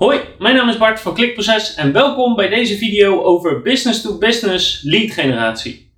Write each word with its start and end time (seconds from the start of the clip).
Hoi, 0.00 0.20
mijn 0.38 0.54
naam 0.54 0.68
is 0.68 0.76
Bart 0.76 1.00
van 1.00 1.14
Klikproces 1.14 1.74
en 1.74 1.92
welkom 1.92 2.34
bij 2.34 2.48
deze 2.48 2.76
video 2.76 3.22
over 3.22 3.62
business-to-business 3.62 4.82
lead 4.82 5.10
generatie. 5.10 5.92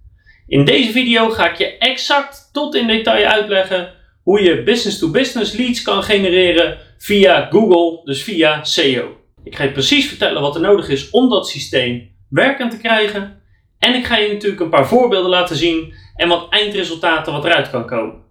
In 0.46 0.64
deze 0.64 0.92
video 0.92 1.30
ga 1.30 1.50
ik 1.50 1.58
je 1.58 1.78
exact 1.78 2.48
tot 2.52 2.74
in 2.74 2.86
detail 2.86 3.26
uitleggen 3.26 3.94
hoe 4.22 4.42
je 4.42 4.62
business-to-business 4.62 5.52
leads 5.52 5.82
kan 5.82 6.02
genereren 6.02 6.78
via 6.98 7.48
Google, 7.50 8.00
dus 8.04 8.22
via 8.22 8.64
SEO. 8.64 9.16
Ik 9.44 9.56
ga 9.56 9.64
je 9.64 9.72
precies 9.72 10.08
vertellen 10.08 10.42
wat 10.42 10.54
er 10.54 10.60
nodig 10.60 10.88
is 10.88 11.10
om 11.10 11.28
dat 11.28 11.48
systeem 11.48 12.10
werkend 12.28 12.70
te 12.70 12.78
krijgen. 12.78 13.42
En 13.78 13.94
ik 13.94 14.06
ga 14.06 14.16
je 14.16 14.32
natuurlijk 14.32 14.60
een 14.60 14.70
paar 14.70 14.88
voorbeelden 14.88 15.30
laten 15.30 15.56
zien 15.56 15.94
en 16.16 16.28
wat 16.28 16.46
eindresultaten 16.50 17.32
wat 17.32 17.44
eruit 17.44 17.70
kan 17.70 17.86
komen. 17.86 18.22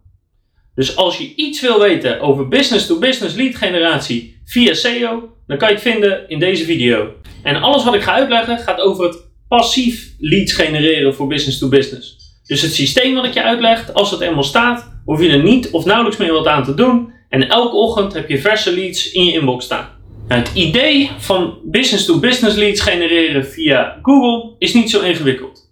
Dus 0.76 0.96
als 0.96 1.18
je 1.18 1.36
iets 1.36 1.62
wil 1.62 1.80
weten 1.80 2.20
over 2.20 2.48
business-to-business 2.48 3.36
lead 3.36 3.56
generatie 3.56 4.31
via 4.46 4.74
SEO, 4.74 5.30
dan 5.48 5.58
kan 5.58 5.68
je 5.68 5.74
het 5.74 5.84
vinden 5.84 6.30
in 6.30 6.40
deze 6.40 6.64
video. 6.64 7.14
En 7.44 7.62
alles 7.62 7.84
wat 7.84 7.94
ik 7.94 8.02
ga 8.02 8.14
uitleggen 8.14 8.58
gaat 8.58 8.80
over 8.80 9.06
het 9.06 9.18
passief 9.48 10.14
leads 10.20 10.54
genereren 10.54 11.16
voor 11.16 11.28
business-to-business. 11.28 12.18
Dus 12.46 12.62
het 12.62 12.74
systeem 12.74 13.14
wat 13.14 13.26
ik 13.26 13.34
je 13.34 13.44
uitleg, 13.44 13.94
als 13.94 14.12
het 14.12 14.20
eenmaal 14.20 14.44
staat, 14.44 14.92
hoef 15.06 15.22
je 15.22 15.30
er 15.30 15.44
niet 15.44 15.70
of 15.70 15.86
nauwelijks 15.86 16.18
meer 16.18 16.34
wat 16.34 16.48
aan 16.48 16.64
te 16.64 16.74
doen. 16.74 17.14
En 17.30 17.50
elke 17.50 17.76
ochtend 17.76 18.14
heb 18.14 18.30
je 18.30 18.38
verse 18.38 18.74
leads 18.74 19.12
in 19.12 19.26
je 19.26 19.34
inbox 19.34 19.66
staan. 19.66 19.90
Nou, 20.28 20.42
het 20.42 20.54
idee 20.54 21.12
van 21.18 21.58
business-to-business 21.64 22.56
leads 22.56 22.82
genereren 22.82 23.46
via 23.46 24.00
Google 24.02 24.56
is 24.60 24.74
niet 24.74 24.90
zo 24.90 25.02
ingewikkeld. 25.02 25.72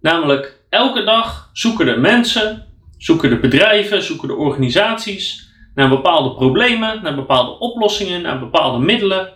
Namelijk, 0.00 0.60
elke 0.68 1.04
dag 1.04 1.50
zoeken 1.52 1.86
de 1.86 1.96
mensen 1.96 2.66
zoeken 2.98 3.30
de 3.30 3.38
bedrijven, 3.38 4.02
zoeken 4.02 4.28
de 4.28 4.34
organisaties 4.34 5.45
naar 5.76 5.88
bepaalde 5.88 6.34
problemen, 6.34 7.02
naar 7.02 7.14
bepaalde 7.14 7.58
oplossingen, 7.58 8.22
naar 8.22 8.38
bepaalde 8.38 8.84
middelen. 8.84 9.32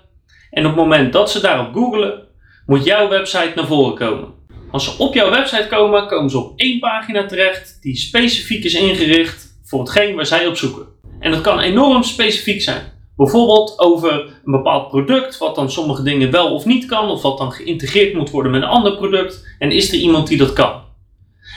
En 0.51 0.67
op 0.67 0.71
het 0.73 0.81
moment 0.81 1.13
dat 1.13 1.31
ze 1.31 1.41
daarop 1.41 1.75
googelen, 1.75 2.23
moet 2.67 2.85
jouw 2.85 3.09
website 3.09 3.53
naar 3.55 3.67
voren 3.67 3.95
komen. 3.95 4.29
Als 4.71 4.85
ze 4.85 5.03
op 5.03 5.15
jouw 5.15 5.31
website 5.31 5.67
komen, 5.69 6.07
komen 6.07 6.31
ze 6.31 6.39
op 6.39 6.53
één 6.57 6.79
pagina 6.79 7.27
terecht 7.27 7.79
die 7.83 7.97
specifiek 7.97 8.65
is 8.65 8.75
ingericht 8.75 9.59
voor 9.65 9.81
hetgeen 9.81 10.15
waar 10.15 10.27
zij 10.27 10.47
op 10.47 10.57
zoeken. 10.57 10.87
En 11.21 11.31
dat 11.31 11.41
kan 11.41 11.61
enorm 11.61 12.03
specifiek 12.03 12.63
zijn. 12.63 12.83
Bijvoorbeeld 13.17 13.79
over 13.79 14.13
een 14.45 14.53
bepaald 14.53 14.89
product, 14.89 15.39
wat 15.39 15.55
dan 15.55 15.71
sommige 15.71 16.03
dingen 16.03 16.31
wel 16.31 16.55
of 16.55 16.65
niet 16.65 16.87
kan, 16.87 17.09
of 17.09 17.23
wat 17.23 17.39
dan 17.39 17.53
geïntegreerd 17.53 18.15
moet 18.15 18.31
worden 18.31 18.53
met 18.53 18.63
een 18.63 18.69
ander 18.69 18.97
product. 18.97 19.47
En 19.59 19.71
is 19.71 19.93
er 19.93 19.99
iemand 19.99 20.27
die 20.27 20.39
dat 20.39 20.53
kan? 20.53 20.80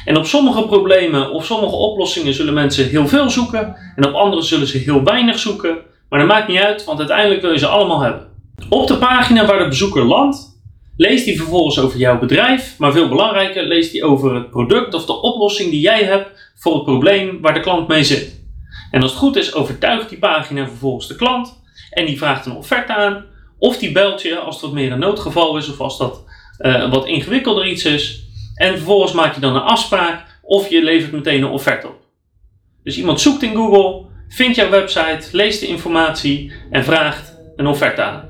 En 0.06 0.18
op 0.18 0.26
sommige 0.26 0.66
problemen 0.66 1.32
of 1.32 1.46
sommige 1.46 1.76
oplossingen 1.76 2.34
zullen 2.34 2.54
mensen 2.54 2.90
heel 2.90 3.08
veel 3.08 3.30
zoeken 3.30 3.76
en 3.96 4.08
op 4.08 4.14
andere 4.14 4.42
zullen 4.42 4.68
ze 4.68 4.78
heel 4.78 5.04
weinig 5.04 5.40
zoeken. 5.40 5.78
Maar 6.10 6.20
dat 6.20 6.28
maakt 6.28 6.48
niet 6.48 6.60
uit, 6.60 6.84
want 6.84 7.00
uiteindelijk 7.00 7.42
wil 7.42 7.52
je 7.52 7.58
ze 7.58 7.68
allemaal 7.68 8.02
hebben. 8.02 8.28
Op 8.70 8.88
de 8.88 8.98
pagina 8.98 9.46
waar 9.46 9.60
de 9.60 9.68
bezoeker 9.68 10.04
landt, 10.04 10.62
leest 10.98 11.26
hij 11.26 11.36
vervolgens 11.36 11.80
over 11.80 12.00
jouw 12.00 12.20
bedrijf, 12.20 12.76
maar 12.78 12.92
veel 12.92 13.10
belangrijker 13.10 13.64
leest 13.64 13.92
hij 13.92 14.04
over 14.04 14.36
het 14.36 14.50
product 14.50 14.94
of 14.94 15.06
de 15.06 15.22
oplossing 15.22 15.70
die 15.70 15.82
jij 15.82 16.04
hebt 16.04 16.52
voor 16.56 16.74
het 16.74 16.84
probleem 16.84 17.42
waar 17.42 17.54
de 17.54 17.60
klant 17.60 17.88
mee 17.88 18.04
zit. 18.04 18.42
En 18.92 19.02
als 19.02 19.12
het 19.12 19.20
goed 19.20 19.36
is, 19.36 19.54
overtuigt 19.54 20.10
die 20.10 20.18
pagina 20.18 20.68
vervolgens 20.68 21.08
de 21.08 21.16
klant 21.16 21.62
en 21.90 22.06
die 22.06 22.18
vraagt 22.18 22.46
een 22.46 22.56
offerte 22.56 22.96
aan, 22.96 23.26
of 23.58 23.78
die 23.78 23.92
belt 23.92 24.22
je 24.22 24.40
als 24.40 24.62
wat 24.62 24.74
meer 24.74 24.92
een 24.92 25.00
noodgeval 25.00 25.58
is 25.58 25.70
of 25.70 25.80
als 25.80 25.98
dat 25.98 26.24
uh, 26.60 26.92
wat 26.92 27.06
ingewikkelder 27.06 27.68
iets 27.68 27.86
is. 27.86 28.23
En 28.56 28.74
vervolgens 28.74 29.12
maak 29.12 29.34
je 29.34 29.42
dan 29.42 29.56
een 29.56 29.62
afspraak 29.62 30.40
of 30.42 30.70
je 30.70 30.84
levert 30.84 31.12
meteen 31.12 31.44
een 31.44 31.50
offerte 31.50 31.88
op. 31.88 32.02
Dus 32.84 32.98
iemand 32.98 33.22
zoekt 33.22 33.44
in 33.44 33.56
Google, 33.56 34.06
vindt 34.28 34.56
jouw 34.56 34.70
website, 34.70 35.28
leest 35.32 35.60
de 35.60 35.68
informatie 35.68 36.52
en 36.70 36.84
vraagt 36.84 37.38
een 37.56 37.68
offerte 37.68 38.02
aan. 38.02 38.30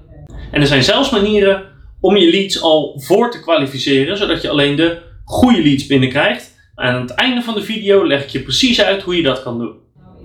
En 0.52 0.62
er 0.62 0.68
zijn 0.68 0.84
zelfs 0.84 1.10
manieren 1.10 1.72
om 2.00 2.18
je 2.18 2.32
leads 2.32 2.62
al 2.62 3.00
voor 3.00 3.32
te 3.32 3.42
kwalificeren, 3.42 4.18
zodat 4.18 4.42
je 4.42 4.50
alleen 4.50 4.76
de 4.76 5.02
goede 5.26 5.64
leads 5.64 5.86
binnenkrijgt. 5.86 6.56
En 6.76 6.94
aan 6.94 7.02
het 7.02 7.12
einde 7.12 7.42
van 7.42 7.54
de 7.54 7.62
video 7.62 8.08
leg 8.08 8.24
ik 8.24 8.30
je 8.30 8.40
precies 8.40 8.82
uit 8.82 9.02
hoe 9.02 9.16
je 9.16 9.24
dat 9.24 9.44
kan 9.44 9.58
doen. 9.58 9.76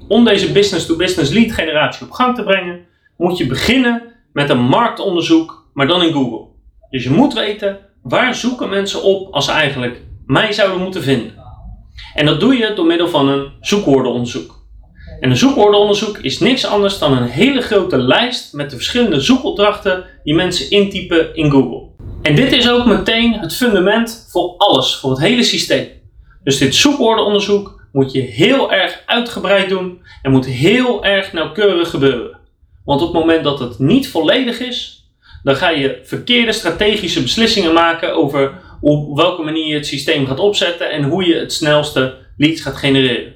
Om 0.09 0.25
deze 0.25 0.53
business-to-business 0.53 1.31
lead 1.31 1.53
generatie 1.53 2.07
op 2.07 2.13
gang 2.13 2.37
te 2.37 2.43
brengen, 2.43 2.87
moet 3.17 3.39
je 3.39 3.47
beginnen 3.47 4.03
met 4.33 4.51
een 4.51 4.63
marktonderzoek, 4.63 5.71
maar 5.75 5.87
dan 5.87 6.03
in 6.03 6.13
Google. 6.13 6.47
Dus 6.91 7.05
je 7.05 7.11
moet 7.11 7.35
weten 7.35 7.79
waar 8.09 8.35
zoeken 8.35 8.69
mensen 8.69 9.03
op 9.03 9.35
als 9.35 9.45
ze 9.45 9.51
eigenlijk 9.51 10.03
mij 10.27 10.53
zouden 10.53 10.83
moeten 10.83 11.03
vinden? 11.03 11.33
En 12.15 12.27
dat 12.27 12.41
doe 12.41 12.57
je 12.57 12.73
door 12.75 12.87
middel 12.87 13.09
van 13.09 13.29
een 13.29 13.53
zoekwoordenonderzoek. 13.61 14.57
En 15.21 15.31
een 15.31 15.37
zoekwoordenonderzoek 15.37 16.19
is 16.19 16.39
niks 16.39 16.67
anders 16.67 16.99
dan 16.99 17.17
een 17.17 17.29
hele 17.29 17.61
grote 17.61 17.99
lijst 17.99 18.53
met 18.53 18.71
de 18.71 18.77
verschillende 18.77 19.21
zoekopdrachten 19.21 20.05
die 20.25 20.35
mensen 20.35 20.71
intypen 20.71 21.35
in 21.35 21.51
Google. 21.51 21.89
En 22.23 22.35
dit 22.35 22.53
is 22.53 22.71
ook 22.71 22.87
meteen 22.87 23.33
het 23.33 23.55
fundament 23.55 24.27
voor 24.31 24.55
alles, 24.57 24.97
voor 24.97 25.11
het 25.11 25.21
hele 25.21 25.43
systeem. 25.43 25.89
Dus 26.45 26.59
dit 26.59 26.75
zoekwoordenonderzoek 26.75 27.83
moet 27.93 28.13
je 28.13 28.21
heel 28.21 28.73
erg 28.73 29.03
uitgebreid 29.07 29.69
doen 29.69 30.03
en 30.23 30.31
moet 30.31 30.47
heel 30.47 31.05
erg 31.05 31.33
nauwkeurig 31.33 31.91
gebeuren. 31.91 32.39
Want 32.85 33.01
op 33.01 33.13
het 33.13 33.17
moment 33.17 33.45
dat 33.45 33.59
het 33.59 33.79
niet 33.79 34.09
volledig 34.09 34.61
is, 34.61 34.98
dan 35.49 35.57
ga 35.57 35.69
je 35.69 36.01
verkeerde 36.03 36.53
strategische 36.53 37.23
beslissingen 37.23 37.73
maken 37.73 38.15
over 38.15 38.53
op 38.81 39.17
welke 39.17 39.43
manier 39.43 39.67
je 39.67 39.75
het 39.75 39.87
systeem 39.87 40.27
gaat 40.27 40.39
opzetten 40.39 40.91
en 40.91 41.03
hoe 41.03 41.27
je 41.27 41.35
het 41.35 41.53
snelste 41.53 42.15
leads 42.37 42.61
gaat 42.61 42.77
genereren. 42.77 43.33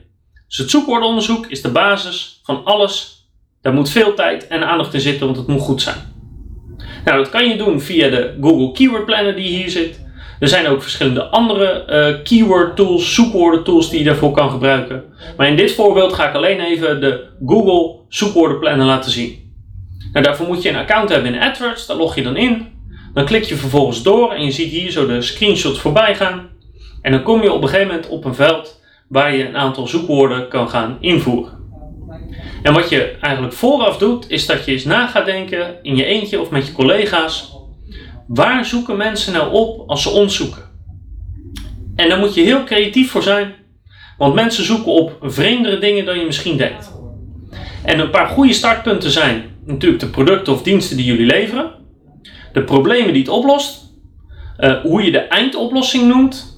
Dus 0.48 0.56
het 0.56 0.70
zoekwoordenonderzoek 0.70 1.46
is 1.46 1.62
de 1.62 1.70
basis 1.70 2.40
van 2.44 2.64
alles. 2.64 3.26
Daar 3.62 3.72
moet 3.72 3.90
veel 3.90 4.14
tijd 4.14 4.46
en 4.46 4.68
aandacht 4.68 4.94
in 4.94 5.00
zitten, 5.00 5.26
want 5.26 5.38
het 5.38 5.46
moet 5.46 5.60
goed 5.60 5.82
zijn. 5.82 5.96
Nou, 7.04 7.18
dat 7.18 7.30
kan 7.30 7.48
je 7.48 7.56
doen 7.56 7.80
via 7.80 8.08
de 8.08 8.36
Google 8.40 8.72
Keyword 8.72 9.04
Planner 9.04 9.36
die 9.36 9.48
hier 9.48 9.70
zit. 9.70 10.00
Er 10.40 10.48
zijn 10.48 10.66
ook 10.66 10.82
verschillende 10.82 11.22
andere 11.22 11.84
uh, 11.88 12.22
keyword 12.24 12.76
tools, 12.76 13.14
zoekwoorden 13.14 13.64
tools 13.64 13.90
die 13.90 13.98
je 13.98 14.04
daarvoor 14.04 14.32
kan 14.32 14.50
gebruiken. 14.50 15.04
Maar 15.36 15.48
in 15.48 15.56
dit 15.56 15.72
voorbeeld 15.72 16.12
ga 16.12 16.28
ik 16.28 16.34
alleen 16.34 16.60
even 16.60 17.00
de 17.00 17.24
Google 17.46 18.00
zoekwoorden 18.08 18.58
planner 18.58 18.86
laten 18.86 19.10
zien. 19.10 19.41
Nou, 20.12 20.24
daarvoor 20.24 20.46
moet 20.46 20.62
je 20.62 20.68
een 20.68 20.76
account 20.76 21.08
hebben 21.08 21.34
in 21.34 21.40
AdWords, 21.40 21.86
daar 21.86 21.96
log 21.96 22.14
je 22.14 22.22
dan 22.22 22.36
in. 22.36 22.66
Dan 23.14 23.24
klik 23.24 23.44
je 23.44 23.56
vervolgens 23.56 24.02
door 24.02 24.32
en 24.32 24.44
je 24.44 24.50
ziet 24.50 24.70
hier 24.70 24.90
zo 24.90 25.06
de 25.06 25.22
screenshots 25.22 25.80
voorbij 25.80 26.14
gaan. 26.14 26.48
En 27.02 27.12
dan 27.12 27.22
kom 27.22 27.42
je 27.42 27.52
op 27.52 27.62
een 27.62 27.68
gegeven 27.68 27.88
moment 27.88 28.08
op 28.08 28.24
een 28.24 28.34
veld 28.34 28.80
waar 29.08 29.34
je 29.34 29.48
een 29.48 29.56
aantal 29.56 29.86
zoekwoorden 29.86 30.48
kan 30.48 30.68
gaan 30.68 30.96
invoeren. 31.00 31.60
En 32.62 32.72
wat 32.72 32.88
je 32.88 33.16
eigenlijk 33.20 33.54
vooraf 33.54 33.98
doet, 33.98 34.30
is 34.30 34.46
dat 34.46 34.64
je 34.64 34.72
eens 34.72 34.84
na 34.84 35.06
gaat 35.06 35.24
denken 35.24 35.76
in 35.82 35.96
je 35.96 36.04
eentje 36.04 36.40
of 36.40 36.50
met 36.50 36.66
je 36.66 36.72
collega's. 36.72 37.52
Waar 38.26 38.64
zoeken 38.64 38.96
mensen 38.96 39.32
nou 39.32 39.52
op 39.52 39.90
als 39.90 40.02
ze 40.02 40.08
ons 40.08 40.36
zoeken? 40.36 40.62
En 41.96 42.08
daar 42.08 42.18
moet 42.18 42.34
je 42.34 42.42
heel 42.42 42.64
creatief 42.64 43.10
voor 43.10 43.22
zijn, 43.22 43.54
want 44.18 44.34
mensen 44.34 44.64
zoeken 44.64 44.92
op 44.92 45.16
vreemdere 45.20 45.78
dingen 45.78 46.04
dan 46.04 46.18
je 46.18 46.26
misschien 46.26 46.56
denkt. 46.56 46.92
En 47.84 47.98
een 47.98 48.10
paar 48.10 48.28
goede 48.28 48.52
startpunten 48.52 49.10
zijn 49.10 49.51
natuurlijk 49.64 50.02
de 50.02 50.10
producten 50.10 50.52
of 50.52 50.62
diensten 50.62 50.96
die 50.96 51.06
jullie 51.06 51.26
leveren, 51.26 51.70
de 52.52 52.62
problemen 52.62 53.12
die 53.12 53.22
het 53.22 53.30
oplost, 53.30 53.90
uh, 54.58 54.80
hoe 54.80 55.02
je 55.02 55.10
de 55.10 55.18
eindoplossing 55.18 56.08
noemt 56.08 56.52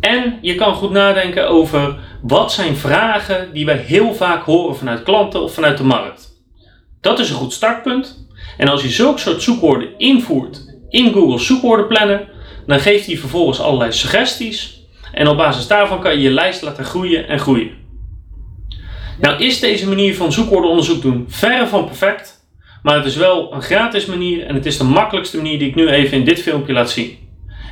en 0.00 0.38
je 0.40 0.54
kan 0.54 0.74
goed 0.74 0.90
nadenken 0.90 1.48
over 1.48 1.98
wat 2.22 2.52
zijn 2.52 2.76
vragen 2.76 3.52
die 3.52 3.66
wij 3.66 3.76
heel 3.76 4.14
vaak 4.14 4.44
horen 4.44 4.76
vanuit 4.76 5.02
klanten 5.02 5.42
of 5.42 5.54
vanuit 5.54 5.78
de 5.78 5.84
markt. 5.84 6.30
Dat 7.00 7.18
is 7.18 7.30
een 7.30 7.36
goed 7.36 7.52
startpunt. 7.52 8.26
En 8.58 8.68
als 8.68 8.82
je 8.82 8.88
zulke 8.88 9.18
soort 9.18 9.42
zoekwoorden 9.42 9.98
invoert 9.98 10.78
in 10.88 11.12
Google 11.12 11.38
Zoekwoordenplanner, 11.38 12.28
dan 12.66 12.80
geeft 12.80 13.06
hij 13.06 13.16
vervolgens 13.16 13.60
allerlei 13.60 13.92
suggesties. 13.92 14.80
En 15.12 15.28
op 15.28 15.36
basis 15.36 15.66
daarvan 15.66 16.00
kan 16.00 16.12
je 16.12 16.20
je 16.20 16.30
lijst 16.30 16.62
laten 16.62 16.84
groeien 16.84 17.28
en 17.28 17.38
groeien. 17.38 17.81
Nou 19.22 19.42
is 19.42 19.60
deze 19.60 19.88
manier 19.88 20.16
van 20.16 20.32
zoekwoordenonderzoek 20.32 21.02
doen 21.02 21.24
verre 21.28 21.66
van 21.66 21.84
perfect, 21.84 22.46
maar 22.82 22.96
het 22.96 23.04
is 23.04 23.16
wel 23.16 23.54
een 23.54 23.62
gratis 23.62 24.06
manier 24.06 24.46
en 24.46 24.54
het 24.54 24.66
is 24.66 24.78
de 24.78 24.84
makkelijkste 24.84 25.36
manier 25.36 25.58
die 25.58 25.68
ik 25.68 25.74
nu 25.74 25.88
even 25.88 26.18
in 26.18 26.24
dit 26.24 26.42
filmpje 26.42 26.72
laat 26.72 26.90
zien. 26.90 27.18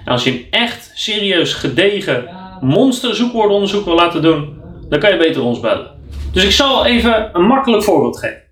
En 0.05 0.13
als 0.13 0.25
je 0.25 0.31
een 0.31 0.47
echt 0.51 0.93
serieus 0.95 1.53
gedegen 1.53 2.29
monster 2.61 3.15
zoekwoordenonderzoek 3.15 3.85
wil 3.85 3.95
laten 3.95 4.23
doen, 4.23 4.61
dan 4.89 4.99
kan 4.99 5.11
je 5.11 5.17
beter 5.17 5.43
ons 5.43 5.61
bellen. 5.61 5.91
Dus 6.33 6.45
ik 6.45 6.53
zal 6.53 6.87
even 6.87 7.31
een 7.33 7.47
makkelijk 7.47 7.83
voorbeeld 7.83 8.19
geven. 8.19 8.43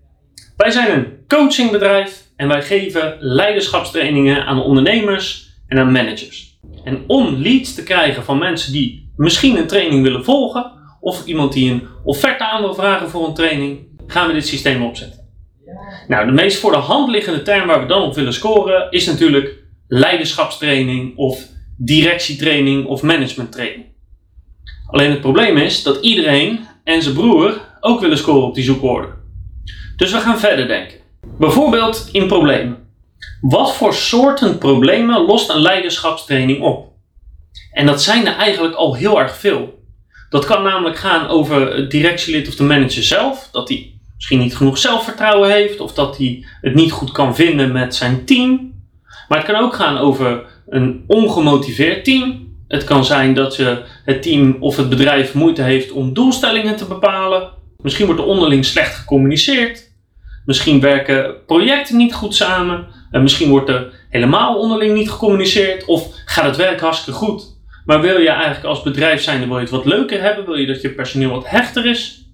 Wij 0.56 0.70
zijn 0.70 0.98
een 0.98 1.06
coachingbedrijf 1.26 2.22
en 2.36 2.48
wij 2.48 2.62
geven 2.62 3.16
leiderschapstrainingen 3.18 4.44
aan 4.46 4.62
ondernemers 4.62 5.48
en 5.66 5.78
aan 5.78 5.92
managers. 5.92 6.58
En 6.84 7.04
om 7.06 7.34
leads 7.36 7.74
te 7.74 7.82
krijgen 7.82 8.24
van 8.24 8.38
mensen 8.38 8.72
die 8.72 9.12
misschien 9.16 9.56
een 9.56 9.66
training 9.66 10.02
willen 10.02 10.24
volgen, 10.24 10.77
of 11.08 11.26
iemand 11.26 11.52
die 11.52 11.70
een 11.70 11.87
offerte 12.05 12.44
aan 12.44 12.62
wil 12.62 12.75
vragen 12.75 13.10
voor 13.10 13.26
een 13.26 13.34
training, 13.34 13.78
gaan 14.06 14.26
we 14.26 14.32
dit 14.32 14.46
systeem 14.46 14.82
opzetten. 14.82 15.26
Nou, 16.08 16.26
de 16.26 16.32
meest 16.32 16.58
voor 16.58 16.70
de 16.70 16.76
hand 16.76 17.08
liggende 17.08 17.43
term 17.43 17.66
waar 17.66 17.81
we 17.81 17.87
dan 17.87 18.02
op 18.02 18.14
willen 18.14 18.32
scoren 18.32 18.90
is 18.90 19.06
natuurlijk 19.06 19.55
leiderschapstraining 19.88 21.16
of 21.16 21.46
directietraining 21.76 22.87
of 22.87 23.02
managementtraining. 23.02 23.87
Alleen 24.87 25.10
het 25.10 25.20
probleem 25.20 25.56
is 25.56 25.82
dat 25.82 26.02
iedereen 26.02 26.66
en 26.84 27.02
zijn 27.02 27.14
broer 27.14 27.61
ook 27.81 28.00
willen 28.00 28.19
scoren 28.19 28.46
op 28.46 28.54
die 28.54 28.64
zoekwoorden. 28.64 29.14
Dus 29.96 30.12
we 30.12 30.19
gaan 30.19 30.38
verder 30.38 30.69
denken. 30.69 30.99
Bijvoorbeeld 31.38 32.08
in 32.12 32.26
problemen. 32.26 32.87
Wat 33.40 33.75
voor 33.75 33.94
soorten 33.94 34.58
problemen 34.58 35.25
lost 35.25 35.50
een 35.50 35.61
leiderschapstraining 35.61 36.62
op? 36.62 36.93
En 37.72 37.87
dat 37.87 38.02
zijn 38.02 38.26
er 38.26 38.37
eigenlijk 38.37 38.75
al 38.75 38.94
heel 38.94 39.20
erg 39.20 39.37
veel. 39.37 39.77
Dat 40.30 40.44
kan 40.44 40.62
namelijk 40.62 40.96
gaan 40.96 41.28
over 41.28 41.76
het 41.76 41.90
directielid 41.90 42.48
of 42.48 42.54
de 42.54 42.62
manager 42.62 43.02
zelf, 43.02 43.48
dat 43.52 43.69
hij 43.69 43.92
misschien 44.14 44.38
niet 44.38 44.56
genoeg 44.56 44.78
zelfvertrouwen 44.78 45.50
heeft 45.50 45.80
of 45.80 45.92
dat 45.92 46.16
hij 46.16 46.44
het 46.60 46.75
niet 46.75 46.92
goed 46.92 47.12
kan 47.12 47.34
vinden 47.34 47.72
met 47.72 47.94
zijn 47.94 48.25
team. 48.25 48.72
Maar 49.28 49.38
het 49.38 49.46
kan 49.46 49.62
ook 49.62 49.75
gaan 49.75 49.98
over 49.98 50.44
een 50.69 51.04
ongemotiveerd 51.06 52.04
team. 52.04 52.46
Het 52.69 52.84
kan 52.84 53.04
zijn 53.04 53.34
dat 53.34 53.56
je 53.56 53.82
het 54.04 54.22
team 54.22 54.56
of 54.60 54.76
het 54.76 54.88
bedrijf 54.88 55.34
moeite 55.34 55.62
heeft 55.62 55.92
om 55.92 56.14
doelstellingen 56.14 56.76
te 56.76 56.84
bepalen. 56.84 57.50
Misschien 57.82 58.06
wordt 58.06 58.20
er 58.20 58.26
onderling 58.26 58.64
slecht 58.64 58.94
gecommuniceerd. 58.94 59.92
Misschien 60.44 60.80
werken 60.80 61.44
projecten 61.46 61.96
niet 61.96 62.14
goed 62.14 62.34
samen. 62.34 62.86
En 63.10 63.22
misschien 63.22 63.50
wordt 63.50 63.69
er 63.69 63.92
helemaal 64.08 64.58
onderling 64.58 64.94
niet 64.94 65.10
gecommuniceerd. 65.10 65.84
Of 65.84 66.06
gaat 66.25 66.44
het 66.44 66.56
werk 66.56 66.80
hartstikke 66.80 67.19
goed. 67.19 67.57
Maar 67.88 68.00
wil 68.00 68.20
je 68.20 68.29
eigenlijk 68.29 68.64
als 68.64 68.82
bedrijf 68.82 69.23
zijn, 69.23 69.46
wil 69.46 69.55
je 69.55 69.61
het 69.61 69.70
wat 69.70 69.85
leuker 69.85 70.23
hebben? 70.23 70.44
Wil 70.44 70.55
je 70.55 70.67
dat 70.67 70.81
je 70.81 70.90
personeel 70.90 71.31
wat 71.31 71.49
hechter 71.49 71.87
is? 71.87 72.25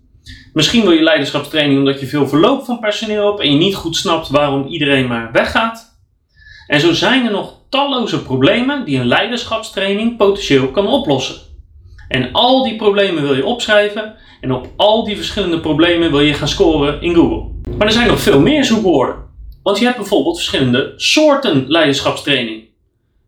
Misschien 0.52 0.82
wil 0.82 0.90
je 0.90 1.02
leiderschapstraining 1.02 1.78
omdat 1.78 2.00
je 2.00 2.06
veel 2.06 2.28
verloop 2.28 2.64
van 2.64 2.80
personeel 2.80 3.26
hebt 3.26 3.40
en 3.40 3.50
je 3.50 3.56
niet 3.56 3.74
goed 3.74 3.96
snapt 3.96 4.28
waarom 4.28 4.66
iedereen 4.66 5.06
maar 5.06 5.32
weggaat. 5.32 5.98
En 6.66 6.80
zo 6.80 6.92
zijn 6.92 7.24
er 7.24 7.30
nog 7.30 7.60
talloze 7.68 8.22
problemen 8.22 8.84
die 8.84 8.98
een 8.98 9.06
leiderschapstraining 9.06 10.16
potentieel 10.16 10.68
kan 10.68 10.86
oplossen. 10.86 11.36
En 12.08 12.32
al 12.32 12.64
die 12.64 12.76
problemen 12.76 13.22
wil 13.22 13.34
je 13.34 13.46
opschrijven 13.46 14.14
en 14.40 14.52
op 14.52 14.68
al 14.76 15.04
die 15.04 15.16
verschillende 15.16 15.60
problemen 15.60 16.10
wil 16.10 16.20
je 16.20 16.34
gaan 16.34 16.48
scoren 16.48 17.02
in 17.02 17.14
Google. 17.14 17.50
Maar 17.78 17.86
er 17.86 17.92
zijn 17.92 18.08
nog 18.08 18.20
veel 18.20 18.40
meer 18.40 18.64
zoekwoorden. 18.64 19.16
Want 19.62 19.78
je 19.78 19.84
hebt 19.84 19.96
bijvoorbeeld 19.96 20.36
verschillende 20.36 20.92
soorten 20.96 21.64
leiderschapstraining. 21.68 22.62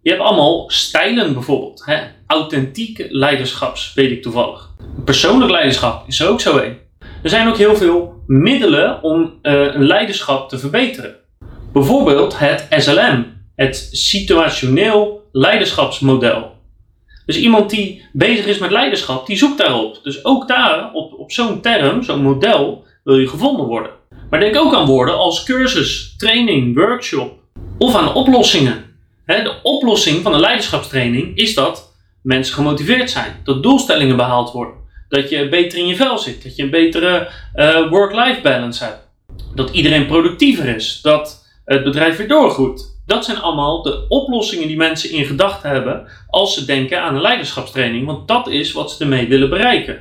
Je 0.03 0.11
hebt 0.11 0.23
allemaal 0.23 0.71
stijlen 0.71 1.33
bijvoorbeeld. 1.33 1.83
Hè? 1.85 2.16
Authentiek 2.27 3.07
leiderschaps, 3.09 3.93
weet 3.95 4.11
ik 4.11 4.23
toevallig. 4.23 4.71
Persoonlijk 5.05 5.51
leiderschap 5.51 6.09
is 6.09 6.21
er 6.21 6.29
ook 6.29 6.41
zo 6.41 6.59
een. 6.59 6.77
Er 7.23 7.29
zijn 7.31 7.49
ook 7.49 7.57
heel 7.57 7.77
veel 7.77 8.23
middelen 8.27 9.03
om 9.03 9.21
uh, 9.23 9.53
een 9.75 9.87
leiderschap 9.87 10.49
te 10.49 10.59
verbeteren. 10.59 11.17
Bijvoorbeeld 11.73 12.39
het 12.39 12.67
SLM, 12.71 13.27
het 13.57 13.89
situationeel 13.93 15.29
leiderschapsmodel. 15.33 16.55
Dus 17.27 17.37
iemand 17.37 17.71
die 17.71 18.05
bezig 18.13 18.47
is 18.47 18.59
met 18.59 18.71
leiderschap, 18.71 19.27
die 19.27 19.37
zoekt 19.37 19.59
daarop. 19.59 19.99
Dus 20.03 20.25
ook 20.25 20.49
daar, 20.49 20.93
op, 20.93 21.19
op 21.19 21.33
zo'n 21.33 21.61
term, 21.61 22.03
zo'n 22.03 22.23
model, 22.23 22.85
wil 23.05 23.19
je 23.19 23.29
gevonden 23.29 23.67
worden. 23.67 23.91
Maar 24.31 24.41
denk 24.41 24.57
ook 24.57 24.75
aan 24.75 24.87
woorden 24.87 25.19
als 25.19 25.43
cursus, 25.45 26.15
training, 26.17 26.75
workshop 26.75 27.39
of 27.79 27.95
aan 27.95 28.15
oplossingen. 28.15 28.85
de 29.27 29.61
oplossing 29.63 30.23
van 30.23 30.35
een 30.35 30.41
leiderschapstraining 30.41 31.37
is 31.37 31.55
dat 31.55 31.86
mensen 32.27 32.55
gemotiveerd 32.55 33.11
zijn, 33.11 33.41
dat 33.45 33.63
doelstellingen 33.63 34.17
behaald 34.17 34.53
worden, 34.53 34.75
dat 35.09 35.31
je 35.31 35.49
beter 35.49 35.79
in 35.79 35.87
je 35.87 35.97
vel 35.97 36.19
zit, 36.19 36.43
dat 36.43 36.57
je 36.57 36.63
een 36.63 36.71
betere 36.71 37.29
uh, 37.55 37.89
work-life 37.89 38.41
balance 38.41 38.85
hebt, 38.85 39.09
dat 39.55 39.71
iedereen 39.71 40.07
productiever 40.07 40.69
is, 40.69 41.01
dat 41.03 41.47
het 41.65 41.85
bedrijf 41.85 42.17
weer 42.17 42.29
doorgroeit. 42.29 42.95
Dat 43.07 43.25
zijn 43.25 43.41
allemaal 43.41 43.83
de 43.83 44.05
oplossingen 44.09 44.69
die 44.69 44.77
mensen 44.77 45.11
in 45.11 45.25
gedachten 45.25 45.71
hebben 45.71 46.07
als 46.29 46.55
ze 46.55 46.65
denken 46.65 47.03
aan 47.03 47.15
een 47.15 47.21
leiderschapstraining, 47.21 48.07
want 48.07 48.29
dat 48.29 48.49
is 48.49 48.73
wat 48.73 48.91
ze 48.91 49.03
ermee 49.03 49.29
willen 49.29 49.49
bereiken. 49.49 49.99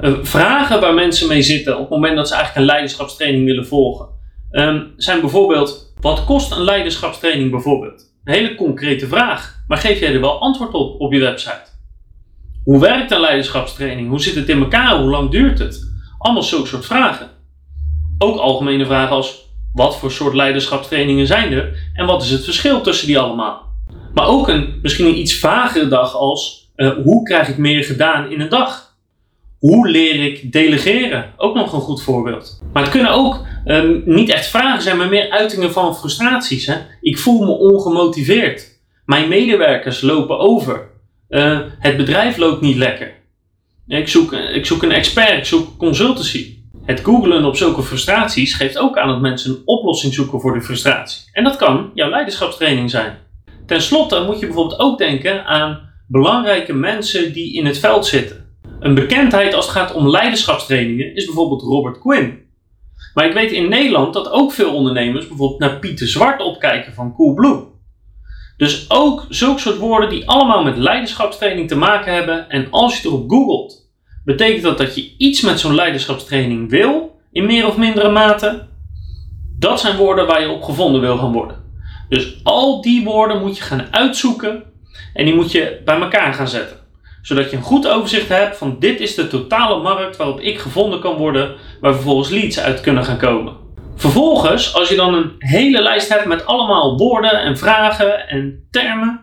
Uh, 0.00 0.12
vragen 0.22 0.80
waar 0.80 0.94
mensen 0.94 1.28
mee 1.28 1.42
zitten 1.42 1.74
op 1.74 1.80
het 1.80 1.90
moment 1.90 2.16
dat 2.16 2.28
ze 2.28 2.34
eigenlijk 2.34 2.66
een 2.66 2.72
leiderschapstraining 2.72 3.44
willen 3.44 3.66
volgen, 3.66 4.08
um, 4.50 4.92
zijn 4.96 5.20
bijvoorbeeld: 5.20 5.92
wat 6.00 6.24
kost 6.24 6.52
een 6.52 6.62
leiderschapstraining 6.62 7.50
bijvoorbeeld? 7.50 8.09
Een 8.24 8.34
hele 8.34 8.54
concrete 8.54 9.06
vraag, 9.06 9.62
maar 9.66 9.78
geef 9.78 10.00
jij 10.00 10.14
er 10.14 10.20
wel 10.20 10.40
antwoord 10.40 10.72
op 10.72 11.00
op 11.00 11.12
je 11.12 11.20
website? 11.20 11.68
Hoe 12.64 12.80
werkt 12.80 13.10
een 13.10 13.20
leiderschapstraining? 13.20 14.08
Hoe 14.08 14.20
zit 14.20 14.34
het 14.34 14.48
in 14.48 14.60
elkaar? 14.60 14.98
Hoe 15.00 15.10
lang 15.10 15.30
duurt 15.30 15.58
het? 15.58 15.92
Allemaal 16.18 16.42
zulke 16.42 16.66
soort 16.66 16.86
vragen. 16.86 17.30
Ook 18.18 18.38
algemene 18.38 18.86
vragen 18.86 19.16
als 19.16 19.48
wat 19.72 19.98
voor 19.98 20.10
soort 20.10 20.34
leiderschapstrainingen 20.34 21.26
zijn 21.26 21.52
er 21.52 21.90
en 21.94 22.06
wat 22.06 22.22
is 22.22 22.30
het 22.30 22.44
verschil 22.44 22.80
tussen 22.80 23.06
die 23.06 23.18
allemaal? 23.18 23.68
Maar 24.14 24.26
ook 24.26 24.48
een 24.48 24.78
misschien 24.82 25.06
een 25.06 25.18
iets 25.18 25.38
vagere 25.38 25.88
dag 25.88 26.14
als 26.14 26.70
uh, 26.76 26.92
hoe 27.04 27.22
krijg 27.22 27.48
ik 27.48 27.56
meer 27.56 27.84
gedaan 27.84 28.30
in 28.30 28.40
een 28.40 28.48
dag? 28.48 28.89
Hoe 29.60 29.88
leer 29.88 30.24
ik 30.24 30.52
delegeren? 30.52 31.32
Ook 31.36 31.54
nog 31.54 31.72
een 31.72 31.80
goed 31.80 32.02
voorbeeld. 32.02 32.62
Maar 32.72 32.82
het 32.82 32.92
kunnen 32.92 33.12
ook 33.12 33.46
um, 33.64 34.02
niet 34.04 34.28
echt 34.28 34.46
vragen 34.46 34.82
zijn, 34.82 34.96
maar 34.96 35.08
meer 35.08 35.30
uitingen 35.30 35.72
van 35.72 35.96
frustraties. 35.96 36.66
Hè? 36.66 36.76
Ik 37.00 37.18
voel 37.18 37.44
me 37.44 37.50
ongemotiveerd. 37.50 38.80
Mijn 39.04 39.28
medewerkers 39.28 40.00
lopen 40.00 40.38
over. 40.38 40.88
Uh, 41.28 41.60
het 41.78 41.96
bedrijf 41.96 42.36
loopt 42.36 42.60
niet 42.60 42.76
lekker. 42.76 43.12
Ik 43.86 44.08
zoek, 44.08 44.32
ik 44.32 44.66
zoek 44.66 44.82
een 44.82 44.92
expert, 44.92 45.38
ik 45.38 45.44
zoek 45.44 45.78
consultancy. 45.78 46.58
Het 46.84 47.00
googlen 47.00 47.44
op 47.44 47.56
zulke 47.56 47.82
frustraties 47.82 48.54
geeft 48.54 48.78
ook 48.78 48.98
aan 48.98 49.08
dat 49.08 49.20
mensen 49.20 49.50
een 49.50 49.62
oplossing 49.64 50.14
zoeken 50.14 50.40
voor 50.40 50.54
de 50.54 50.62
frustratie. 50.62 51.22
En 51.32 51.44
dat 51.44 51.56
kan 51.56 51.90
jouw 51.94 52.10
leiderschapstraining 52.10 52.90
zijn. 52.90 53.18
Ten 53.66 53.82
slotte 53.82 54.22
moet 54.26 54.40
je 54.40 54.46
bijvoorbeeld 54.46 54.80
ook 54.80 54.98
denken 54.98 55.44
aan 55.44 55.90
belangrijke 56.06 56.72
mensen 56.72 57.32
die 57.32 57.54
in 57.54 57.66
het 57.66 57.78
veld 57.78 58.06
zitten. 58.06 58.49
Een 58.80 58.94
bekendheid 58.94 59.54
als 59.54 59.66
het 59.66 59.74
gaat 59.74 59.92
om 59.92 60.08
leiderschapstrainingen 60.08 61.14
is 61.14 61.24
bijvoorbeeld 61.24 61.62
Robert 61.62 61.98
Quinn. 61.98 62.48
Maar 63.14 63.26
ik 63.26 63.32
weet 63.32 63.52
in 63.52 63.68
Nederland 63.68 64.14
dat 64.14 64.30
ook 64.30 64.52
veel 64.52 64.74
ondernemers 64.74 65.28
bijvoorbeeld 65.28 65.60
naar 65.60 65.78
Pieter 65.78 66.08
Zwart 66.08 66.42
opkijken 66.42 66.94
van 66.94 67.14
Coolblue. 67.14 67.68
Dus 68.56 68.90
ook 68.90 69.26
zulke 69.28 69.60
soort 69.60 69.78
woorden 69.78 70.08
die 70.08 70.28
allemaal 70.28 70.64
met 70.64 70.76
leiderschapstraining 70.76 71.68
te 71.68 71.76
maken 71.76 72.14
hebben. 72.14 72.48
En 72.48 72.66
als 72.70 73.00
je 73.00 73.08
erop 73.08 73.30
googelt 73.30 73.80
Betekent 74.24 74.62
dat 74.62 74.78
dat 74.78 74.94
je 74.94 75.14
iets 75.16 75.40
met 75.40 75.60
zo'n 75.60 75.74
leiderschapstraining 75.74 76.70
wil, 76.70 77.20
in 77.32 77.46
meer 77.46 77.66
of 77.66 77.76
mindere 77.76 78.10
mate? 78.10 78.66
Dat 79.58 79.80
zijn 79.80 79.96
woorden 79.96 80.26
waar 80.26 80.40
je 80.40 80.48
op 80.48 80.62
gevonden 80.62 81.00
wil 81.00 81.16
gaan 81.16 81.32
worden. 81.32 81.56
Dus 82.08 82.40
al 82.42 82.82
die 82.82 83.04
woorden 83.04 83.40
moet 83.40 83.56
je 83.56 83.62
gaan 83.62 83.86
uitzoeken 83.90 84.62
en 85.14 85.24
die 85.24 85.34
moet 85.34 85.52
je 85.52 85.80
bij 85.84 86.00
elkaar 86.00 86.34
gaan 86.34 86.48
zetten. 86.48 86.76
Zodat 87.22 87.50
je 87.50 87.56
een 87.56 87.62
goed 87.62 87.88
overzicht 87.88 88.28
hebt 88.28 88.56
van 88.56 88.76
dit 88.78 89.00
is 89.00 89.14
de 89.14 89.28
totale 89.28 89.82
markt 89.82 90.16
waarop 90.16 90.40
ik 90.40 90.58
gevonden 90.58 91.00
kan 91.00 91.14
worden, 91.16 91.54
waar 91.80 91.94
vervolgens 91.94 92.28
leads 92.28 92.60
uit 92.60 92.80
kunnen 92.80 93.04
gaan 93.04 93.18
komen. 93.18 93.56
Vervolgens, 93.96 94.74
als 94.74 94.88
je 94.88 94.96
dan 94.96 95.14
een 95.14 95.34
hele 95.38 95.82
lijst 95.82 96.08
hebt 96.08 96.24
met 96.24 96.46
allemaal 96.46 96.96
woorden 96.96 97.42
en 97.42 97.58
vragen 97.58 98.28
en 98.28 98.66
termen, 98.70 99.20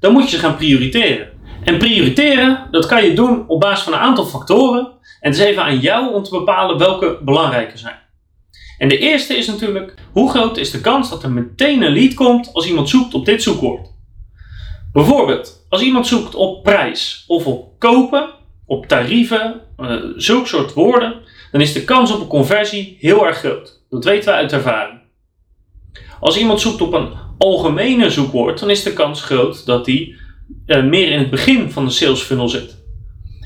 dan 0.00 0.12
moet 0.12 0.22
je 0.22 0.36
ze 0.36 0.38
gaan 0.38 0.56
prioriteren. 0.56 1.28
En 1.64 1.78
prioriteren, 1.78 2.68
dat 2.70 2.86
kan 2.86 3.04
je 3.04 3.14
doen 3.14 3.48
op 3.48 3.60
basis 3.60 3.84
van 3.84 3.92
een 3.92 3.98
aantal 3.98 4.24
factoren. 4.24 4.80
En 5.20 5.30
het 5.30 5.40
is 5.40 5.44
even 5.44 5.62
aan 5.62 5.78
jou 5.78 6.14
om 6.14 6.22
te 6.22 6.30
bepalen 6.30 6.78
welke 6.78 7.18
belangrijker 7.24 7.78
zijn. 7.78 7.98
En 8.78 8.88
de 8.88 8.98
eerste 8.98 9.36
is 9.36 9.46
natuurlijk, 9.46 9.94
hoe 10.12 10.30
groot 10.30 10.56
is 10.56 10.70
de 10.70 10.80
kans 10.80 11.10
dat 11.10 11.22
er 11.22 11.30
meteen 11.30 11.82
een 11.82 11.92
lead 11.92 12.14
komt 12.14 12.50
als 12.52 12.66
iemand 12.66 12.88
zoekt 12.88 13.14
op 13.14 13.24
dit 13.24 13.42
zoekwoord? 13.42 13.96
Bijvoorbeeld, 14.92 15.66
als 15.68 15.82
iemand 15.82 16.06
zoekt 16.06 16.34
op 16.34 16.62
prijs 16.62 17.24
of 17.26 17.46
op 17.46 17.78
kopen, 17.78 18.28
op 18.66 18.86
tarieven, 18.86 19.60
uh, 19.78 20.02
soort 20.16 20.72
woorden, 20.72 21.14
dan 21.52 21.60
is 21.60 21.72
de 21.72 21.84
kans 21.84 22.12
op 22.12 22.20
een 22.20 22.26
conversie 22.26 22.96
heel 23.00 23.26
erg 23.26 23.36
groot. 23.38 23.82
Dat 23.90 24.04
weten 24.04 24.32
we 24.32 24.38
uit 24.38 24.52
ervaring. 24.52 24.98
Als 26.20 26.38
iemand 26.38 26.60
zoekt 26.60 26.80
op 26.80 26.92
een 26.92 27.12
algemene 27.38 28.10
zoekwoord, 28.10 28.58
dan 28.60 28.70
is 28.70 28.82
de 28.82 28.92
kans 28.92 29.22
groot 29.22 29.66
dat 29.66 29.84
die 29.84 30.16
uh, 30.66 30.84
meer 30.84 31.10
in 31.10 31.18
het 31.18 31.30
begin 31.30 31.70
van 31.70 31.84
de 31.84 31.90
sales 31.90 32.20
funnel 32.20 32.48
zit. 32.48 32.76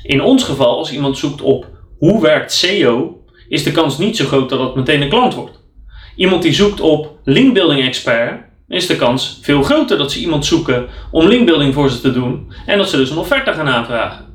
In 0.02 0.22
ons 0.22 0.44
geval, 0.44 0.76
als 0.76 0.92
iemand 0.92 1.18
zoekt 1.18 1.40
op 1.40 1.66
hoe 1.98 2.22
werkt 2.22 2.52
SEO, 2.52 3.24
is 3.48 3.62
de 3.62 3.72
kans 3.72 3.98
niet 3.98 4.16
zo 4.16 4.24
groot 4.24 4.48
dat 4.48 4.60
het 4.60 4.74
meteen 4.74 5.02
een 5.02 5.08
klant 5.08 5.34
wordt. 5.34 5.60
Iemand 6.16 6.42
die 6.42 6.52
zoekt 6.52 6.80
op 6.80 7.18
linkbuilding 7.24 7.82
expert, 7.82 8.44
is 8.72 8.86
de 8.86 8.96
kans 8.96 9.38
veel 9.42 9.62
groter 9.62 9.98
dat 9.98 10.12
ze 10.12 10.18
iemand 10.18 10.46
zoeken 10.46 10.86
om 11.10 11.26
linkbuilding 11.26 11.74
voor 11.74 11.90
ze 11.90 12.00
te 12.00 12.12
doen 12.12 12.52
en 12.66 12.78
dat 12.78 12.88
ze 12.88 12.96
dus 12.96 13.10
een 13.10 13.18
offerte 13.18 13.52
gaan 13.52 13.68
aanvragen. 13.68 14.26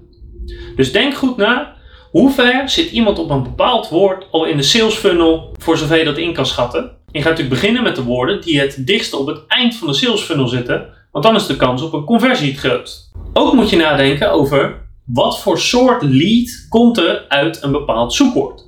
Dus 0.75 0.91
denk 0.91 1.13
goed 1.13 1.37
na, 1.37 1.75
hoe 2.11 2.31
ver 2.31 2.69
zit 2.69 2.91
iemand 2.91 3.19
op 3.19 3.29
een 3.29 3.43
bepaald 3.43 3.89
woord 3.89 4.27
al 4.31 4.45
in 4.45 4.57
de 4.57 4.63
sales 4.63 4.95
funnel 4.95 5.55
voor 5.59 5.77
zover 5.77 5.97
je 5.97 6.03
dat 6.03 6.17
in 6.17 6.33
kan 6.33 6.45
schatten. 6.45 6.91
Je 7.11 7.21
gaat 7.21 7.29
natuurlijk 7.29 7.61
beginnen 7.61 7.83
met 7.83 7.95
de 7.95 8.03
woorden 8.03 8.41
die 8.41 8.59
het 8.59 8.87
dichtste 8.87 9.17
op 9.17 9.27
het 9.27 9.41
eind 9.47 9.75
van 9.75 9.87
de 9.87 9.93
sales 9.93 10.21
funnel 10.21 10.47
zitten, 10.47 10.85
want 11.11 11.25
dan 11.25 11.35
is 11.35 11.45
de 11.45 11.55
kans 11.55 11.81
op 11.81 11.93
een 11.93 12.05
conversie 12.05 12.51
het 12.51 12.59
grootst. 12.59 13.11
Ook 13.33 13.53
moet 13.53 13.69
je 13.69 13.75
nadenken 13.75 14.31
over 14.31 14.87
wat 15.05 15.39
voor 15.39 15.59
soort 15.59 16.01
lead 16.01 16.65
komt 16.69 16.97
er 16.97 17.25
uit 17.27 17.63
een 17.63 17.71
bepaald 17.71 18.13
zoekwoord. 18.13 18.66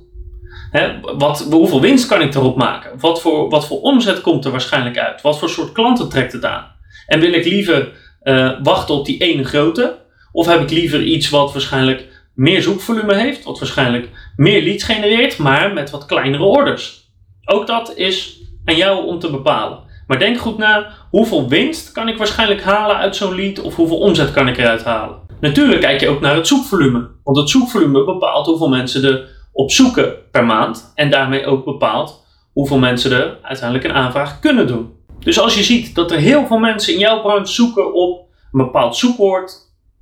Wat, 1.16 1.46
hoeveel 1.50 1.80
winst 1.80 2.06
kan 2.06 2.20
ik 2.20 2.34
erop 2.34 2.56
maken? 2.56 2.98
Wat 2.98 3.20
voor, 3.20 3.50
wat 3.50 3.66
voor 3.66 3.80
omzet 3.80 4.20
komt 4.20 4.44
er 4.44 4.50
waarschijnlijk 4.50 4.98
uit? 4.98 5.22
Wat 5.22 5.38
voor 5.38 5.48
soort 5.48 5.72
klanten 5.72 6.08
trekt 6.08 6.32
het 6.32 6.44
aan? 6.44 6.66
En 7.06 7.20
wil 7.20 7.32
ik 7.32 7.44
liever 7.44 7.92
uh, 8.22 8.52
wachten 8.62 8.94
op 8.94 9.06
die 9.06 9.18
ene 9.18 9.44
grote? 9.44 9.98
Of 10.32 10.46
heb 10.46 10.60
ik 10.60 10.70
liever 10.70 11.02
iets 11.02 11.30
wat 11.30 11.52
waarschijnlijk 11.52 12.08
meer 12.34 12.62
zoekvolume 12.62 13.14
heeft, 13.14 13.44
wat 13.44 13.58
waarschijnlijk 13.58 14.08
meer 14.36 14.62
leads 14.62 14.84
genereert, 14.84 15.38
maar 15.38 15.72
met 15.72 15.90
wat 15.90 16.06
kleinere 16.06 16.42
orders? 16.42 17.10
Ook 17.44 17.66
dat 17.66 17.92
is 17.96 18.40
aan 18.64 18.76
jou 18.76 19.06
om 19.06 19.18
te 19.18 19.30
bepalen. 19.30 19.78
Maar 20.06 20.18
denk 20.18 20.38
goed 20.38 20.58
na, 20.58 20.92
hoeveel 21.10 21.48
winst 21.48 21.92
kan 21.92 22.08
ik 22.08 22.16
waarschijnlijk 22.16 22.62
halen 22.62 22.96
uit 22.96 23.16
zo'n 23.16 23.34
lead 23.34 23.60
of 23.60 23.76
hoeveel 23.76 23.98
omzet 23.98 24.32
kan 24.32 24.48
ik 24.48 24.58
eruit 24.58 24.84
halen? 24.84 25.18
Natuurlijk 25.40 25.80
kijk 25.80 26.00
je 26.00 26.08
ook 26.08 26.20
naar 26.20 26.34
het 26.34 26.46
zoekvolume, 26.46 27.08
want 27.24 27.36
het 27.36 27.50
zoekvolume 27.50 28.04
bepaalt 28.04 28.46
hoeveel 28.46 28.68
mensen 28.68 29.04
er 29.04 29.28
op 29.52 29.70
zoeken 29.70 30.14
per 30.30 30.44
maand 30.44 30.92
en 30.94 31.10
daarmee 31.10 31.46
ook 31.46 31.64
bepaalt 31.64 32.24
hoeveel 32.52 32.78
mensen 32.78 33.12
er 33.12 33.38
uiteindelijk 33.42 33.88
een 33.88 33.96
aanvraag 33.96 34.40
kunnen 34.40 34.66
doen. 34.66 34.92
Dus 35.18 35.40
als 35.40 35.54
je 35.54 35.62
ziet 35.62 35.94
dat 35.94 36.10
er 36.10 36.18
heel 36.18 36.46
veel 36.46 36.58
mensen 36.58 36.92
in 36.92 36.98
jouw 36.98 37.20
branche 37.20 37.52
zoeken 37.52 37.94
op 37.94 38.18
een 38.52 38.64
bepaald 38.64 38.96
zoekwoord, 38.96 39.52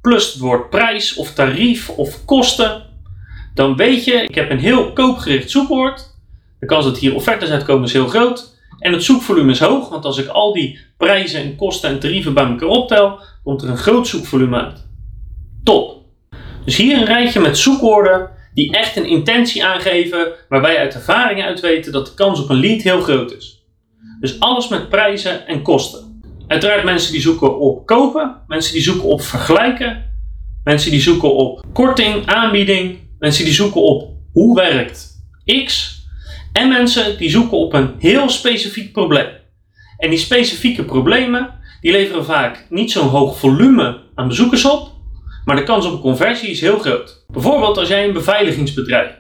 plus 0.01 0.33
het 0.33 0.43
woord 0.43 0.71
prijs 0.71 1.15
of 1.15 1.33
tarief 1.33 1.89
of 1.89 2.25
kosten, 2.25 2.83
dan 3.55 3.77
weet 3.77 4.05
je, 4.05 4.13
ik 4.13 4.35
heb 4.35 4.51
een 4.51 4.59
heel 4.59 4.93
koopgericht 4.93 5.51
zoekwoord. 5.51 6.17
De 6.61 6.67
kans 6.67 6.85
dat 6.85 6.99
hier 6.99 7.15
offertes 7.15 7.51
uitkomen 7.51 7.85
is 7.85 7.93
heel 7.93 8.09
groot. 8.09 8.57
En 8.79 8.93
het 8.93 9.05
zoekvolume 9.05 9.51
is 9.51 9.61
hoog, 9.61 9.89
want 9.89 10.05
als 10.05 10.19
ik 10.19 10.29
al 10.29 10.53
die 10.53 10.79
prijzen 10.97 11.43
en 11.43 11.57
kosten 11.57 11.91
en 11.91 11.99
tarieven 11.99 12.35
bij 12.35 12.45
elkaar 12.45 12.69
optel, 12.69 13.21
komt 13.43 13.63
er 13.63 13.69
een 13.69 13.77
groot 13.77 14.07
zoekvolume 14.07 14.57
uit. 14.57 14.87
Top! 15.65 16.03
Dus 16.65 16.77
hier 16.77 16.99
een 16.99 17.05
rijtje 17.05 17.41
met 17.41 17.59
zoekwoorden 17.59 18.31
die 18.59 18.73
echt 18.73 18.97
een 18.97 19.07
intentie 19.07 19.65
aangeven, 19.65 20.29
waarbij 20.49 20.79
uit 20.79 20.95
ervaring 20.95 21.43
uit 21.43 21.61
weten 21.61 21.93
dat 21.93 22.07
de 22.07 22.15
kans 22.15 22.43
op 22.43 22.49
een 22.49 22.61
lead 22.61 22.83
heel 22.83 23.01
groot 23.01 23.37
is. 23.37 23.65
Dus 24.21 24.41
alles 24.41 24.69
met 24.69 24.89
prijzen 24.89 25.47
en 25.47 25.63
kosten. 25.63 26.23
Uiteraard 26.47 26.85
mensen 26.85 27.13
die 27.13 27.21
zoeken 27.21 27.59
op 27.59 27.87
kopen, 27.87 28.37
mensen 28.47 28.73
die 28.73 28.83
zoeken 28.83 29.09
op 29.09 29.23
vergelijken, 29.23 30.05
mensen 30.65 30.91
die 30.91 31.01
zoeken 31.01 31.35
op 31.35 31.65
korting, 31.73 32.27
aanbieding, 32.27 32.99
mensen 33.19 33.45
die 33.45 33.55
zoeken 33.55 33.83
op 33.83 34.13
hoe 34.33 34.55
werkt 34.55 35.07
X 35.65 35.97
en 36.53 36.69
mensen 36.69 37.19
die 37.19 37.31
zoeken 37.31 37.59
op 37.59 37.73
een 37.73 37.95
heel 37.99 38.29
specifiek 38.29 38.93
probleem. 38.93 39.29
En 39.99 40.11
die 40.11 40.19
specifieke 40.19 40.85
problemen 40.85 41.55
die 41.81 41.93
leveren 41.93 42.25
vaak 42.25 42.67
niet 42.71 42.91
zo'n 42.91 43.09
hoog 43.09 43.39
volume 43.39 44.01
aan 44.15 44.29
bezoekers 44.29 44.65
op, 44.65 44.91
maar 45.49 45.57
de 45.57 45.63
kans 45.63 45.87
op 45.87 45.93
een 45.93 46.01
conversie 46.01 46.51
is 46.51 46.61
heel 46.61 46.79
groot. 46.79 47.25
Bijvoorbeeld 47.29 47.79
als 47.79 47.89
jij 47.89 48.05
een 48.05 48.13
beveiligingsbedrijf 48.13 49.15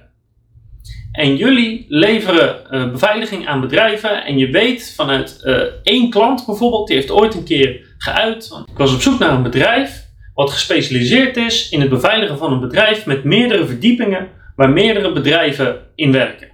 en 1.12 1.36
jullie 1.36 1.86
leveren 1.88 2.56
uh, 2.70 2.90
beveiliging 2.90 3.46
aan 3.46 3.60
bedrijven 3.60 4.24
en 4.24 4.38
je 4.38 4.50
weet 4.50 4.92
vanuit 4.96 5.40
uh, 5.44 5.56
één 5.82 6.10
klant 6.10 6.46
bijvoorbeeld, 6.46 6.86
die 6.86 6.96
heeft 6.96 7.10
ooit 7.10 7.34
een 7.34 7.44
keer 7.44 7.94
geuit, 7.98 8.64
ik 8.72 8.78
was 8.78 8.94
op 8.94 9.00
zoek 9.00 9.18
naar 9.18 9.34
een 9.34 9.42
bedrijf 9.42 10.06
wat 10.34 10.50
gespecialiseerd 10.50 11.36
is 11.36 11.70
in 11.70 11.80
het 11.80 11.90
beveiligen 11.90 12.38
van 12.38 12.52
een 12.52 12.60
bedrijf 12.60 13.06
met 13.06 13.24
meerdere 13.24 13.66
verdiepingen 13.66 14.28
waar 14.56 14.70
meerdere 14.70 15.12
bedrijven 15.12 15.78
in 15.94 16.12
werken. 16.12 16.48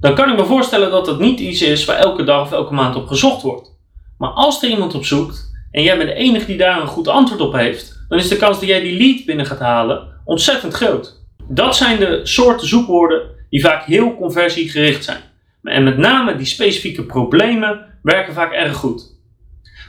Dan 0.00 0.14
kan 0.14 0.30
ik 0.30 0.36
me 0.36 0.44
voorstellen 0.44 0.90
dat 0.90 1.06
dat 1.06 1.20
niet 1.20 1.40
iets 1.40 1.62
is 1.62 1.84
waar 1.84 1.96
elke 1.96 2.24
dag 2.24 2.42
of 2.42 2.52
elke 2.52 2.74
maand 2.74 2.96
op 2.96 3.06
gezocht 3.06 3.42
wordt. 3.42 3.76
Maar 4.18 4.30
als 4.30 4.62
er 4.62 4.68
iemand 4.68 4.94
op 4.94 5.04
zoekt 5.04 5.50
en 5.70 5.82
jij 5.82 5.96
bent 5.96 6.08
de 6.08 6.14
enige 6.14 6.46
die 6.46 6.56
daar 6.56 6.80
een 6.80 6.86
goed 6.86 7.08
antwoord 7.08 7.40
op 7.40 7.52
heeft, 7.52 7.97
dan 8.08 8.18
is 8.18 8.28
de 8.28 8.36
kans 8.36 8.58
dat 8.58 8.68
jij 8.68 8.80
die 8.80 8.98
lead 8.98 9.24
binnen 9.24 9.46
gaat 9.46 9.58
halen 9.58 10.08
ontzettend 10.24 10.74
groot. 10.74 11.26
Dat 11.48 11.76
zijn 11.76 11.98
de 11.98 12.20
soorten 12.22 12.68
zoekwoorden 12.68 13.20
die 13.50 13.60
vaak 13.60 13.84
heel 13.84 14.16
conversiegericht 14.16 15.04
zijn. 15.04 15.20
En 15.62 15.84
met 15.84 15.96
name 15.96 16.36
die 16.36 16.46
specifieke 16.46 17.02
problemen 17.02 17.84
werken 18.02 18.34
vaak 18.34 18.52
erg 18.52 18.76
goed. 18.76 19.16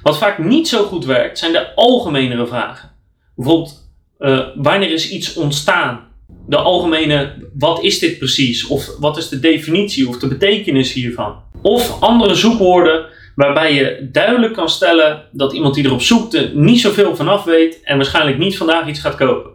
Wat 0.03 0.17
vaak 0.17 0.37
niet 0.37 0.67
zo 0.67 0.83
goed 0.83 1.05
werkt, 1.05 1.39
zijn 1.39 1.51
de 1.51 1.75
algemenere 1.75 2.47
vragen. 2.47 2.91
Bijvoorbeeld, 3.35 3.91
uh, 4.19 4.47
wanneer 4.55 4.91
is 4.91 5.11
iets 5.11 5.33
ontstaan? 5.33 6.07
De 6.47 6.57
algemene, 6.57 7.49
wat 7.57 7.83
is 7.83 7.99
dit 7.99 8.17
precies? 8.17 8.67
Of 8.67 8.97
wat 8.99 9.17
is 9.17 9.29
de 9.29 9.39
definitie 9.39 10.07
of 10.07 10.19
de 10.19 10.27
betekenis 10.27 10.93
hiervan? 10.93 11.41
Of 11.61 12.01
andere 12.01 12.35
zoekwoorden 12.35 13.05
waarbij 13.39 13.73
je 13.73 14.09
duidelijk 14.11 14.53
kan 14.53 14.69
stellen 14.69 15.23
dat 15.31 15.53
iemand 15.53 15.73
die 15.73 15.85
erop 15.85 16.01
zoekt 16.01 16.53
niet 16.53 16.79
zoveel 16.79 17.15
vanaf 17.15 17.43
weet 17.43 17.81
en 17.83 17.95
waarschijnlijk 17.95 18.37
niet 18.37 18.57
vandaag 18.57 18.87
iets 18.87 18.99
gaat 18.99 19.15
kopen. 19.15 19.51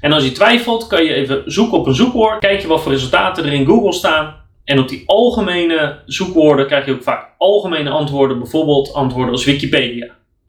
En 0.00 0.12
als 0.12 0.24
je 0.24 0.32
twijfelt, 0.32 0.86
kan 0.86 1.04
je 1.04 1.14
even 1.14 1.42
zoeken 1.46 1.78
op 1.78 1.86
een 1.86 1.94
zoekwoord, 1.94 2.38
kijk 2.38 2.60
je 2.60 2.68
wat 2.68 2.82
voor 2.82 2.92
resultaten 2.92 3.44
er 3.44 3.52
in 3.52 3.66
Google 3.66 3.92
staan 3.92 4.34
en 4.64 4.78
op 4.78 4.88
die 4.88 5.02
algemene 5.06 6.02
zoekwoorden 6.06 6.66
krijg 6.66 6.86
je 6.86 6.92
ook 6.92 7.02
vaak 7.02 7.30
algemene 7.38 7.90
antwoorden, 7.90 8.38
bijvoorbeeld 8.38 8.92
antwoorden 8.92 9.32
als 9.32 9.44
Wikipedia. 9.44 10.06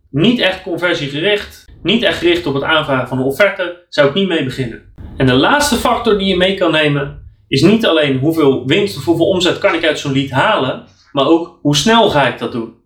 Niet 0.09 0.39
echt 0.39 0.61
conversiegericht, 0.61 1.65
niet 1.83 2.03
echt 2.03 2.17
gericht 2.17 2.45
op 2.45 2.53
het 2.53 2.63
aanvragen 2.63 3.07
van 3.07 3.17
een 3.17 3.25
offerte, 3.25 3.85
zou 3.89 4.07
ik 4.07 4.13
niet 4.13 4.27
mee 4.27 4.43
beginnen. 4.43 4.81
En 5.17 5.25
de 5.25 5.33
laatste 5.33 5.75
factor 5.75 6.17
die 6.17 6.27
je 6.27 6.37
mee 6.37 6.53
kan 6.55 6.71
nemen 6.71 7.25
is 7.47 7.61
niet 7.61 7.85
alleen 7.85 8.19
hoeveel 8.19 8.65
winst 8.65 8.97
of 8.97 9.05
hoeveel 9.05 9.27
omzet 9.27 9.59
kan 9.59 9.73
ik 9.73 9.85
uit 9.85 9.99
zo'n 9.99 10.13
lead 10.13 10.29
halen, 10.29 10.85
maar 11.11 11.27
ook 11.27 11.59
hoe 11.61 11.75
snel 11.75 12.09
ga 12.09 12.27
ik 12.27 12.39
dat 12.39 12.51
doen. 12.51 12.76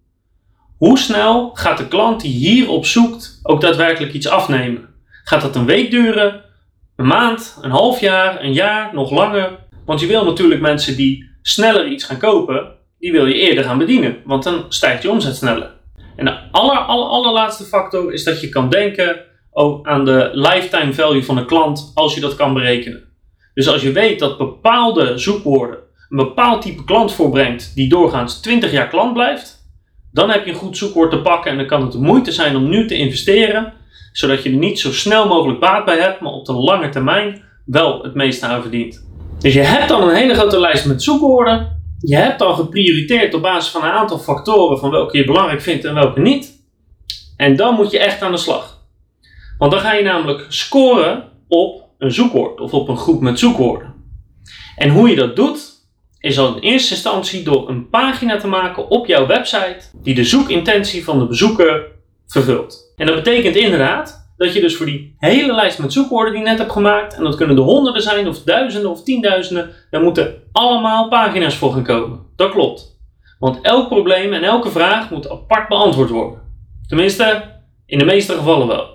Hoe 0.82 0.98
snel 0.98 1.52
gaat 1.54 1.78
de 1.78 1.88
klant 1.88 2.22
die 2.22 2.32
hierop 2.32 2.86
zoekt 2.86 3.40
ook 3.44 3.62
daadwerkelijk 3.62 4.14
iets 4.14 4.28
afnemen? 4.28 4.90
Gaat 5.24 5.42
dat 5.42 5.56
een 5.56 5.66
week 5.66 5.92
duren, 5.92 6.44
een 6.96 7.08
maand, 7.08 7.58
een 7.62 7.72
half 7.72 8.00
jaar, 8.00 8.44
een 8.44 8.54
jaar, 8.54 8.94
nog 8.94 9.12
langer? 9.12 9.60
Want 9.86 10.00
je 10.00 10.08
wil 10.08 10.26
natuurlijk 10.26 10.62
mensen 10.62 10.96
die 10.96 11.30
sneller 11.42 11.88
iets 11.88 12.04
gaan 12.04 12.18
kopen, 12.18 12.72
die 13.00 13.12
wil 13.12 13.26
je 13.26 13.34
eerder 13.34 13.64
gaan 13.64 13.78
bedienen, 13.78 14.18
want 14.26 14.44
dan 14.44 14.66
stijgt 14.70 15.02
je 15.02 15.10
omzet 15.10 15.36
sneller. 15.36 15.72
En 16.16 16.26
de 16.26 16.38
aller, 16.52 16.78
aller, 16.78 17.08
allerlaatste 17.08 17.64
factor 17.64 18.14
is 18.14 18.24
dat 18.24 18.42
je 18.42 18.50
kan 18.50 18.70
denken 18.70 19.22
aan 19.84 20.06
de 20.06 20.30
lifetime 20.34 20.94
value 20.94 21.26
van 21.26 21.38
een 21.38 21.46
klant 21.46 21.92
als 21.94 22.14
je 22.14 22.22
dat 22.22 22.36
kan 22.36 22.54
berekenen. 22.54 23.04
Dus 23.54 23.68
als 23.68 23.82
je 23.82 23.92
weet 23.92 24.20
dat 24.20 24.38
bepaalde 24.38 25.18
zoekwoorden 25.18 25.80
een 26.10 26.18
bepaald 26.18 26.62
type 26.62 26.84
klant 26.84 27.14
voorbrengt 27.14 27.76
die 27.76 27.90
doorgaans 27.90 28.42
20 28.42 28.72
jaar 28.72 28.88
klant 28.88 29.14
blijft, 29.14 29.61
dan 30.12 30.30
heb 30.30 30.46
je 30.46 30.52
een 30.52 30.58
goed 30.58 30.78
zoekwoord 30.78 31.12
te 31.12 31.22
pakken 31.22 31.52
en 31.52 31.58
dan 31.58 31.66
kan 31.66 31.82
het 31.82 31.92
de 31.92 32.00
moeite 32.00 32.32
zijn 32.32 32.56
om 32.56 32.70
nu 32.70 32.88
te 32.88 32.96
investeren, 32.96 33.74
zodat 34.12 34.44
je 34.44 34.50
er 34.50 34.56
niet 34.56 34.80
zo 34.80 34.94
snel 34.94 35.28
mogelijk 35.28 35.60
baat 35.60 35.86
bij 35.86 36.00
hebt, 36.00 36.20
maar 36.20 36.32
op 36.32 36.46
de 36.46 36.54
lange 36.54 36.90
termijn 36.90 37.44
wel 37.66 38.04
het 38.04 38.14
meeste 38.14 38.46
aan 38.46 38.62
verdient. 38.62 39.10
Dus 39.40 39.54
je 39.54 39.62
hebt 39.62 39.88
dan 39.88 40.02
een 40.02 40.16
hele 40.16 40.34
grote 40.34 40.60
lijst 40.60 40.86
met 40.86 41.04
zoekwoorden. 41.04 41.80
Je 42.00 42.16
hebt 42.16 42.42
al 42.42 42.54
geprioriteerd 42.54 43.34
op 43.34 43.42
basis 43.42 43.72
van 43.72 43.84
een 43.84 43.92
aantal 43.92 44.18
factoren 44.20 44.78
van 44.78 44.90
welke 44.90 45.18
je 45.18 45.26
belangrijk 45.26 45.62
vindt 45.62 45.86
en 45.86 45.94
welke 45.94 46.20
niet. 46.20 46.60
En 47.38 47.56
dan 47.56 47.76
moet 47.76 47.92
je 47.92 48.00
echt 48.00 48.22
aan 48.22 48.32
de 48.32 48.38
slag. 48.38 48.80
Want 49.58 49.72
dan 49.72 49.82
ga 49.82 49.94
je 49.94 50.04
namelijk 50.04 50.46
scoren 50.50 51.24
op 51.48 51.84
een 51.98 52.12
zoekwoord 52.12 52.60
of 52.60 52.74
op 52.74 52.88
een 52.88 52.98
groep 52.98 53.22
met 53.22 53.40
zoekwoorden. 53.40 53.94
En 54.76 54.90
hoe 54.90 55.10
je 55.10 55.16
dat 55.16 55.36
doet, 55.36 55.71
is 56.22 56.40
al 56.40 56.56
in 56.56 56.62
eerste 56.62 56.94
instantie 56.94 57.44
door 57.44 57.70
een 57.70 57.90
pagina 57.90 58.38
te 58.38 58.48
maken 58.48 58.90
op 58.90 59.06
jouw 59.08 59.28
website 59.28 59.80
die 59.94 60.16
de 60.16 60.24
zoekintentie 60.24 61.04
van 61.04 61.20
de 61.20 61.28
bezoeker 61.28 61.92
vervult. 62.28 62.94
En 62.96 63.06
dat 63.06 63.16
betekent 63.16 63.56
inderdaad 63.56 64.34
dat 64.38 64.54
je 64.54 64.62
dus 64.62 64.76
voor 64.76 64.86
die 64.86 65.16
hele 65.18 65.54
lijst 65.54 65.80
met 65.80 65.94
zoekwoorden 65.94 66.34
die 66.34 66.42
je 66.42 66.48
net 66.50 66.58
hebt 66.58 66.72
gemaakt, 66.72 67.16
en 67.16 67.24
dat 67.24 67.36
kunnen 67.36 67.58
er 67.58 67.64
honderden 67.64 68.02
zijn, 68.02 68.28
of 68.28 68.44
duizenden 68.44 68.92
of 68.92 69.04
tienduizenden, 69.04 69.70
daar 69.90 70.02
moeten 70.02 70.44
allemaal 70.52 71.08
pagina's 71.08 71.56
voor 71.56 71.74
gaan 71.74 71.84
komen. 71.84 72.20
Dat 72.36 72.52
klopt. 72.52 73.00
Want 73.40 73.62
elk 73.62 73.88
probleem 73.88 74.34
en 74.34 74.44
elke 74.44 74.70
vraag 74.70 75.10
moet 75.10 75.30
apart 75.30 75.68
beantwoord 75.68 76.10
worden. 76.10 76.42
Tenminste, 76.88 77.44
in 77.86 77.98
de 77.98 78.06
meeste 78.06 78.34
gevallen 78.34 78.68
wel. 78.68 78.90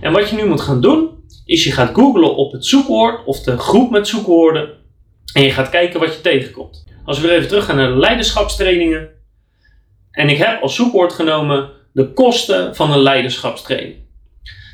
En 0.00 0.12
wat 0.12 0.28
je 0.28 0.36
nu 0.36 0.46
moet 0.46 0.60
gaan 0.60 0.80
doen, 0.80 1.10
is 1.44 1.64
je 1.64 1.72
gaat 1.72 1.94
googlen 1.94 2.36
op 2.36 2.52
het 2.52 2.66
zoekwoord 2.66 3.24
of 3.24 3.40
de 3.40 3.58
groep 3.58 3.90
met 3.90 4.08
zoekwoorden 4.08 4.77
en 5.32 5.42
je 5.42 5.50
gaat 5.50 5.70
kijken 5.70 6.00
wat 6.00 6.14
je 6.14 6.20
tegenkomt. 6.20 6.84
Als 7.04 7.20
we 7.20 7.26
weer 7.26 7.36
even 7.36 7.48
teruggaan 7.48 7.76
naar 7.76 7.88
de 7.88 7.98
leiderschapstrainingen. 7.98 9.08
En 10.10 10.28
ik 10.28 10.38
heb 10.38 10.62
als 10.62 10.74
zoekwoord 10.74 11.12
genomen 11.12 11.70
de 11.92 12.12
kosten 12.12 12.76
van 12.76 12.92
een 12.92 12.98
leiderschapstraining. 12.98 13.96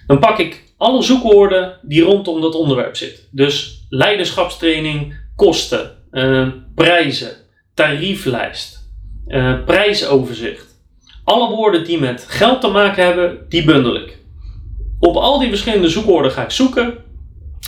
Dan 0.06 0.18
pak 0.18 0.38
ik 0.38 0.62
alle 0.76 1.02
zoekwoorden 1.02 1.78
die 1.82 2.02
rondom 2.02 2.40
dat 2.40 2.54
onderwerp 2.54 2.96
zitten. 2.96 3.25
Dus 3.30 3.87
leiderschapstraining, 3.88 5.14
kosten, 5.37 5.90
uh, 6.12 6.49
prijzen, 6.75 7.37
tarieflijst, 7.75 8.90
uh, 9.26 9.64
prijsoverzicht. 9.64 10.82
Alle 11.25 11.49
woorden 11.49 11.84
die 11.84 11.99
met 11.99 12.26
geld 12.28 12.61
te 12.61 12.68
maken 12.68 13.04
hebben, 13.04 13.46
die 13.49 13.64
bundel 13.64 13.96
ik. 13.96 14.18
Op 14.99 15.16
al 15.16 15.38
die 15.38 15.49
verschillende 15.49 15.88
zoekwoorden 15.88 16.32
ga 16.32 16.42
ik 16.42 16.50
zoeken 16.50 16.99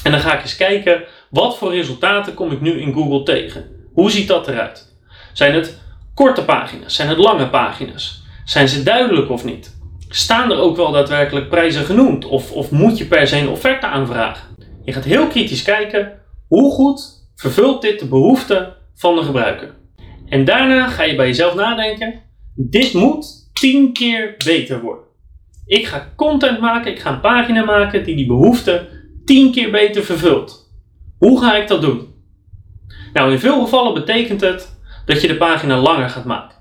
en 0.02 0.10
dan 0.10 0.20
ga 0.20 0.34
ik 0.36 0.42
eens 0.42 0.56
kijken 0.56 1.02
wat 1.30 1.58
voor 1.58 1.74
resultaten 1.74 2.34
kom 2.34 2.52
ik 2.52 2.60
nu 2.60 2.80
in 2.80 2.92
Google 2.92 3.22
tegen. 3.22 3.64
Hoe 3.92 4.10
ziet 4.10 4.28
dat 4.28 4.48
eruit? 4.48 4.96
Zijn 5.32 5.54
het 5.54 5.78
korte 6.14 6.44
pagina's? 6.44 6.94
Zijn 6.94 7.08
het 7.08 7.18
lange 7.18 7.48
pagina's? 7.48 8.22
Zijn 8.44 8.68
ze 8.68 8.82
duidelijk 8.82 9.30
of 9.30 9.44
niet? 9.44 9.76
Staan 10.08 10.50
er 10.50 10.58
ook 10.58 10.76
wel 10.76 10.92
daadwerkelijk 10.92 11.48
prijzen 11.48 11.84
genoemd? 11.84 12.24
Of, 12.24 12.52
of 12.52 12.70
moet 12.70 12.98
je 12.98 13.06
per 13.06 13.26
se 13.26 13.38
een 13.38 13.48
offerte 13.48 13.86
aanvragen? 13.86 14.56
Je 14.84 14.92
gaat 14.92 15.04
heel 15.04 15.26
kritisch 15.26 15.62
kijken 15.62 16.12
hoe 16.48 16.72
goed 16.72 17.28
vervult 17.36 17.82
dit 17.82 17.98
de 17.98 18.06
behoeften 18.06 18.74
van 18.94 19.16
de 19.16 19.22
gebruiker. 19.22 19.74
En 20.28 20.44
daarna 20.44 20.88
ga 20.88 21.02
je 21.02 21.14
bij 21.14 21.26
jezelf 21.26 21.54
nadenken: 21.54 22.22
dit 22.54 22.92
moet 22.92 23.50
10 23.52 23.92
keer 23.92 24.34
beter 24.44 24.80
worden. 24.80 25.04
Ik 25.66 25.86
ga 25.86 26.12
content 26.16 26.60
maken, 26.60 26.92
ik 26.92 26.98
ga 26.98 27.12
een 27.12 27.20
pagina 27.20 27.64
maken 27.64 28.04
die 28.04 28.16
die 28.16 28.26
behoeften 28.26 28.88
10 29.24 29.52
keer 29.52 29.70
beter 29.70 30.04
vervult. 30.04 30.65
Hoe 31.18 31.40
ga 31.40 31.56
ik 31.56 31.68
dat 31.68 31.80
doen? 31.80 32.14
Nou, 33.12 33.32
in 33.32 33.38
veel 33.38 33.60
gevallen 33.60 33.94
betekent 33.94 34.40
het 34.40 34.78
dat 35.06 35.20
je 35.20 35.28
de 35.28 35.36
pagina 35.36 35.76
langer 35.76 36.10
gaat 36.10 36.24
maken. 36.24 36.56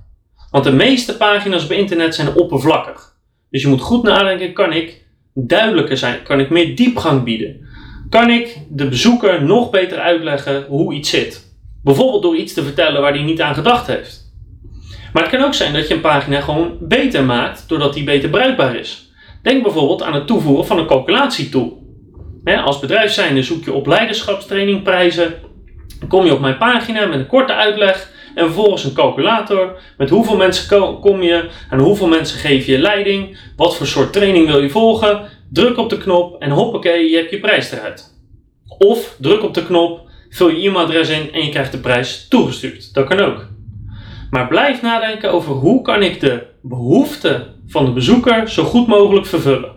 Want 0.52 0.64
de 0.64 0.72
meeste 0.72 1.18
pagina's 1.18 1.64
op 1.64 1.72
internet 1.72 2.16
zijn 2.16 2.36
oppervlakkig. 2.36 3.16
Dus 3.50 3.62
je 3.62 3.68
moet 3.68 3.82
goed 3.82 4.04
nadenken, 4.04 4.54
kan 4.54 4.74
ik 4.74 5.06
duidelijker 5.34 5.98
zijn? 5.98 6.24
Kan 6.24 6.40
ik 6.40 6.50
meer 6.50 6.76
diepgang 6.76 7.24
bieden? 7.24 7.68
Kan 8.10 8.30
ik 8.30 8.58
de 8.70 8.88
bezoeker 8.88 9.44
nog 9.44 9.70
beter 9.70 10.00
uitleggen 10.00 10.66
hoe 10.68 10.94
iets 10.94 11.10
zit? 11.10 11.58
Bijvoorbeeld 11.84 12.22
door 12.22 12.36
iets 12.36 12.54
te 12.54 12.64
vertellen 12.64 13.02
waar 13.02 13.14
hij 13.14 13.24
niet 13.24 13.42
aan 13.42 13.56
gedacht 13.56 13.88
heeft. 13.88 14.34
Maar 15.14 15.24
het 15.24 15.32
kan 15.32 15.44
ook 15.44 15.54
zijn 15.54 15.74
dat 15.74 15.88
je 15.88 15.94
een 15.94 16.02
pagina 16.02 16.42
gewoon 16.42 16.78
beter 16.82 17.24
maakt 17.24 17.64
doordat 17.68 17.94
die 17.94 18.04
beter 18.04 18.30
bruikbaar 18.30 18.76
is. 18.76 19.12
Denk 19.42 19.64
bijvoorbeeld 19.64 20.04
aan 20.04 20.14
het 20.14 20.28
toevoegen 20.28 20.66
van 20.66 20.78
een 20.78 20.86
calculatietool. 20.86 21.85
Als 22.54 22.80
bedrijf 22.80 23.12
zijnde 23.12 23.44
zoek 23.44 23.64
je 23.64 23.74
op 23.74 23.88
leiderschapstrainingprijzen. 23.88 25.34
Dan 26.00 26.10
kom 26.10 26.26
je 26.26 26.34
op 26.34 26.40
mijn 26.40 26.58
pagina 26.58 27.06
met 27.06 27.20
een 27.20 27.28
korte 27.28 27.54
uitleg 27.54 28.14
en 28.36 28.46
vervolgens 28.46 28.84
een 28.84 28.94
calculator 28.94 29.78
met 29.98 30.10
hoeveel 30.10 30.38
mensen 30.38 31.00
kom 31.00 31.22
je, 31.22 31.50
aan 31.70 31.80
hoeveel 31.80 32.08
mensen 32.08 32.40
geef 32.40 32.66
je 32.66 32.78
leiding, 32.78 33.38
wat 33.56 33.78
voor 33.78 33.88
soort 33.88 34.14
training 34.14 34.48
wil 34.48 34.62
je 34.62 34.70
volgen. 34.70 35.22
Druk 35.52 35.78
op 35.78 35.90
de 35.90 35.98
knop 35.98 36.42
en 36.42 36.50
hoppakee, 36.50 37.10
je 37.10 37.18
hebt 37.18 37.30
je 37.30 37.40
prijs 37.40 37.72
eruit. 37.72 38.14
Of 38.78 39.16
druk 39.20 39.44
op 39.44 39.54
de 39.54 39.66
knop, 39.66 40.02
vul 40.30 40.50
je 40.50 40.68
e-mailadres 40.68 41.10
in 41.10 41.34
en 41.34 41.46
je 41.46 41.50
krijgt 41.50 41.72
de 41.72 41.78
prijs 41.78 42.28
toegestuurd. 42.28 42.94
Dat 42.94 43.08
kan 43.08 43.20
ook. 43.20 43.48
Maar 44.30 44.48
blijf 44.48 44.82
nadenken 44.82 45.32
over 45.32 45.54
hoe 45.54 45.82
kan 45.82 46.04
ik 46.04 46.20
de 46.20 46.44
behoeften 46.62 47.54
van 47.68 47.86
de 47.86 47.92
bezoeker 47.92 48.50
zo 48.50 48.64
goed 48.64 48.88
mogelijk 48.88 49.26
vervullen. 49.26 49.72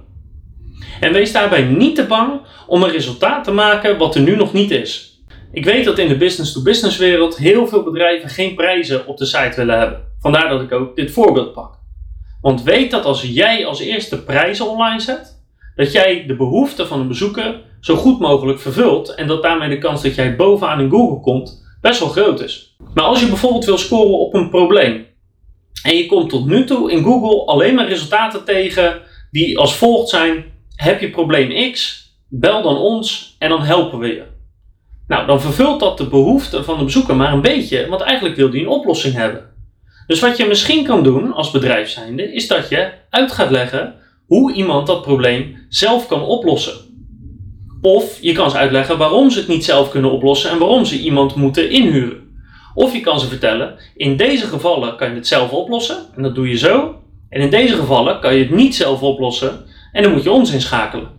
En 1.00 1.12
wees 1.12 1.32
daarbij 1.32 1.62
niet 1.62 1.94
te 1.94 2.06
bang 2.06 2.40
om 2.66 2.82
een 2.82 2.90
resultaat 2.90 3.44
te 3.44 3.52
maken 3.52 3.98
wat 3.98 4.14
er 4.14 4.20
nu 4.20 4.36
nog 4.36 4.52
niet 4.52 4.70
is. 4.70 5.22
Ik 5.52 5.64
weet 5.64 5.84
dat 5.84 5.98
in 5.98 6.08
de 6.08 6.16
business-to-business 6.16 6.96
wereld 6.96 7.36
heel 7.36 7.66
veel 7.66 7.82
bedrijven 7.82 8.28
geen 8.28 8.54
prijzen 8.54 9.06
op 9.06 9.16
de 9.16 9.26
site 9.26 9.52
willen 9.56 9.78
hebben. 9.78 10.00
Vandaar 10.20 10.48
dat 10.48 10.62
ik 10.62 10.72
ook 10.72 10.96
dit 10.96 11.10
voorbeeld 11.10 11.52
pak. 11.52 11.78
Want 12.40 12.62
weet 12.62 12.90
dat 12.90 13.04
als 13.04 13.22
jij 13.22 13.66
als 13.66 13.80
eerste 13.80 14.22
prijzen 14.24 14.70
online 14.70 15.00
zet, 15.00 15.42
dat 15.76 15.92
jij 15.92 16.24
de 16.26 16.36
behoeften 16.36 16.86
van 16.88 17.00
een 17.00 17.08
bezoeker 17.08 17.60
zo 17.80 17.96
goed 17.96 18.20
mogelijk 18.20 18.60
vervult 18.60 19.14
en 19.14 19.26
dat 19.26 19.42
daarmee 19.42 19.68
de 19.68 19.78
kans 19.78 20.02
dat 20.02 20.14
jij 20.14 20.36
bovenaan 20.36 20.80
in 20.80 20.90
Google 20.90 21.20
komt 21.20 21.66
best 21.80 22.00
wel 22.00 22.08
groot 22.08 22.40
is. 22.40 22.76
Maar 22.94 23.04
als 23.04 23.20
je 23.20 23.26
bijvoorbeeld 23.26 23.64
wil 23.64 23.78
scoren 23.78 24.18
op 24.18 24.34
een 24.34 24.50
probleem 24.50 25.06
en 25.82 25.96
je 25.96 26.06
komt 26.06 26.30
tot 26.30 26.46
nu 26.46 26.64
toe 26.64 26.90
in 26.90 27.02
Google 27.02 27.46
alleen 27.46 27.74
maar 27.74 27.88
resultaten 27.88 28.44
tegen 28.44 29.00
die 29.30 29.58
als 29.58 29.76
volgt 29.76 30.08
zijn: 30.08 30.44
heb 30.82 31.00
je 31.00 31.10
probleem 31.10 31.72
X? 31.72 32.06
Bel 32.28 32.62
dan 32.62 32.76
ons 32.76 33.36
en 33.38 33.48
dan 33.48 33.62
helpen 33.62 33.98
we 33.98 34.06
je. 34.06 34.22
Nou, 35.06 35.26
dan 35.26 35.40
vervult 35.40 35.80
dat 35.80 35.98
de 35.98 36.06
behoefte 36.06 36.64
van 36.64 36.78
de 36.78 36.84
bezoeker 36.84 37.16
maar 37.16 37.32
een 37.32 37.40
beetje, 37.40 37.88
want 37.88 38.00
eigenlijk 38.00 38.36
wil 38.36 38.50
die 38.50 38.60
een 38.60 38.68
oplossing 38.68 39.14
hebben. 39.14 39.44
Dus 40.06 40.20
wat 40.20 40.36
je 40.36 40.46
misschien 40.46 40.84
kan 40.84 41.02
doen 41.02 41.32
als 41.32 41.50
bedrijf 41.50 41.88
zijnde, 41.88 42.32
is 42.32 42.48
dat 42.48 42.68
je 42.68 42.90
uit 43.10 43.32
gaat 43.32 43.50
leggen 43.50 43.94
hoe 44.26 44.52
iemand 44.52 44.86
dat 44.86 45.02
probleem 45.02 45.66
zelf 45.68 46.06
kan 46.06 46.22
oplossen. 46.22 46.74
Of 47.82 48.18
je 48.20 48.32
kan 48.32 48.50
ze 48.50 48.56
uitleggen 48.56 48.98
waarom 48.98 49.30
ze 49.30 49.38
het 49.38 49.48
niet 49.48 49.64
zelf 49.64 49.90
kunnen 49.90 50.10
oplossen 50.10 50.50
en 50.50 50.58
waarom 50.58 50.84
ze 50.84 50.98
iemand 50.98 51.34
moeten 51.34 51.70
inhuren. 51.70 52.26
Of 52.74 52.92
je 52.92 53.00
kan 53.00 53.20
ze 53.20 53.26
vertellen, 53.26 53.78
in 53.96 54.16
deze 54.16 54.46
gevallen 54.46 54.96
kan 54.96 55.08
je 55.08 55.14
het 55.14 55.26
zelf 55.26 55.50
oplossen 55.50 55.96
en 56.16 56.22
dat 56.22 56.34
doe 56.34 56.48
je 56.48 56.58
zo. 56.58 56.94
En 57.28 57.40
in 57.40 57.50
deze 57.50 57.74
gevallen 57.74 58.20
kan 58.20 58.34
je 58.34 58.42
het 58.42 58.54
niet 58.54 58.74
zelf 58.74 59.02
oplossen 59.02 59.66
en 59.92 60.02
dan 60.02 60.12
moet 60.12 60.22
je 60.22 60.30
ons 60.30 60.52
inschakelen. 60.52 61.16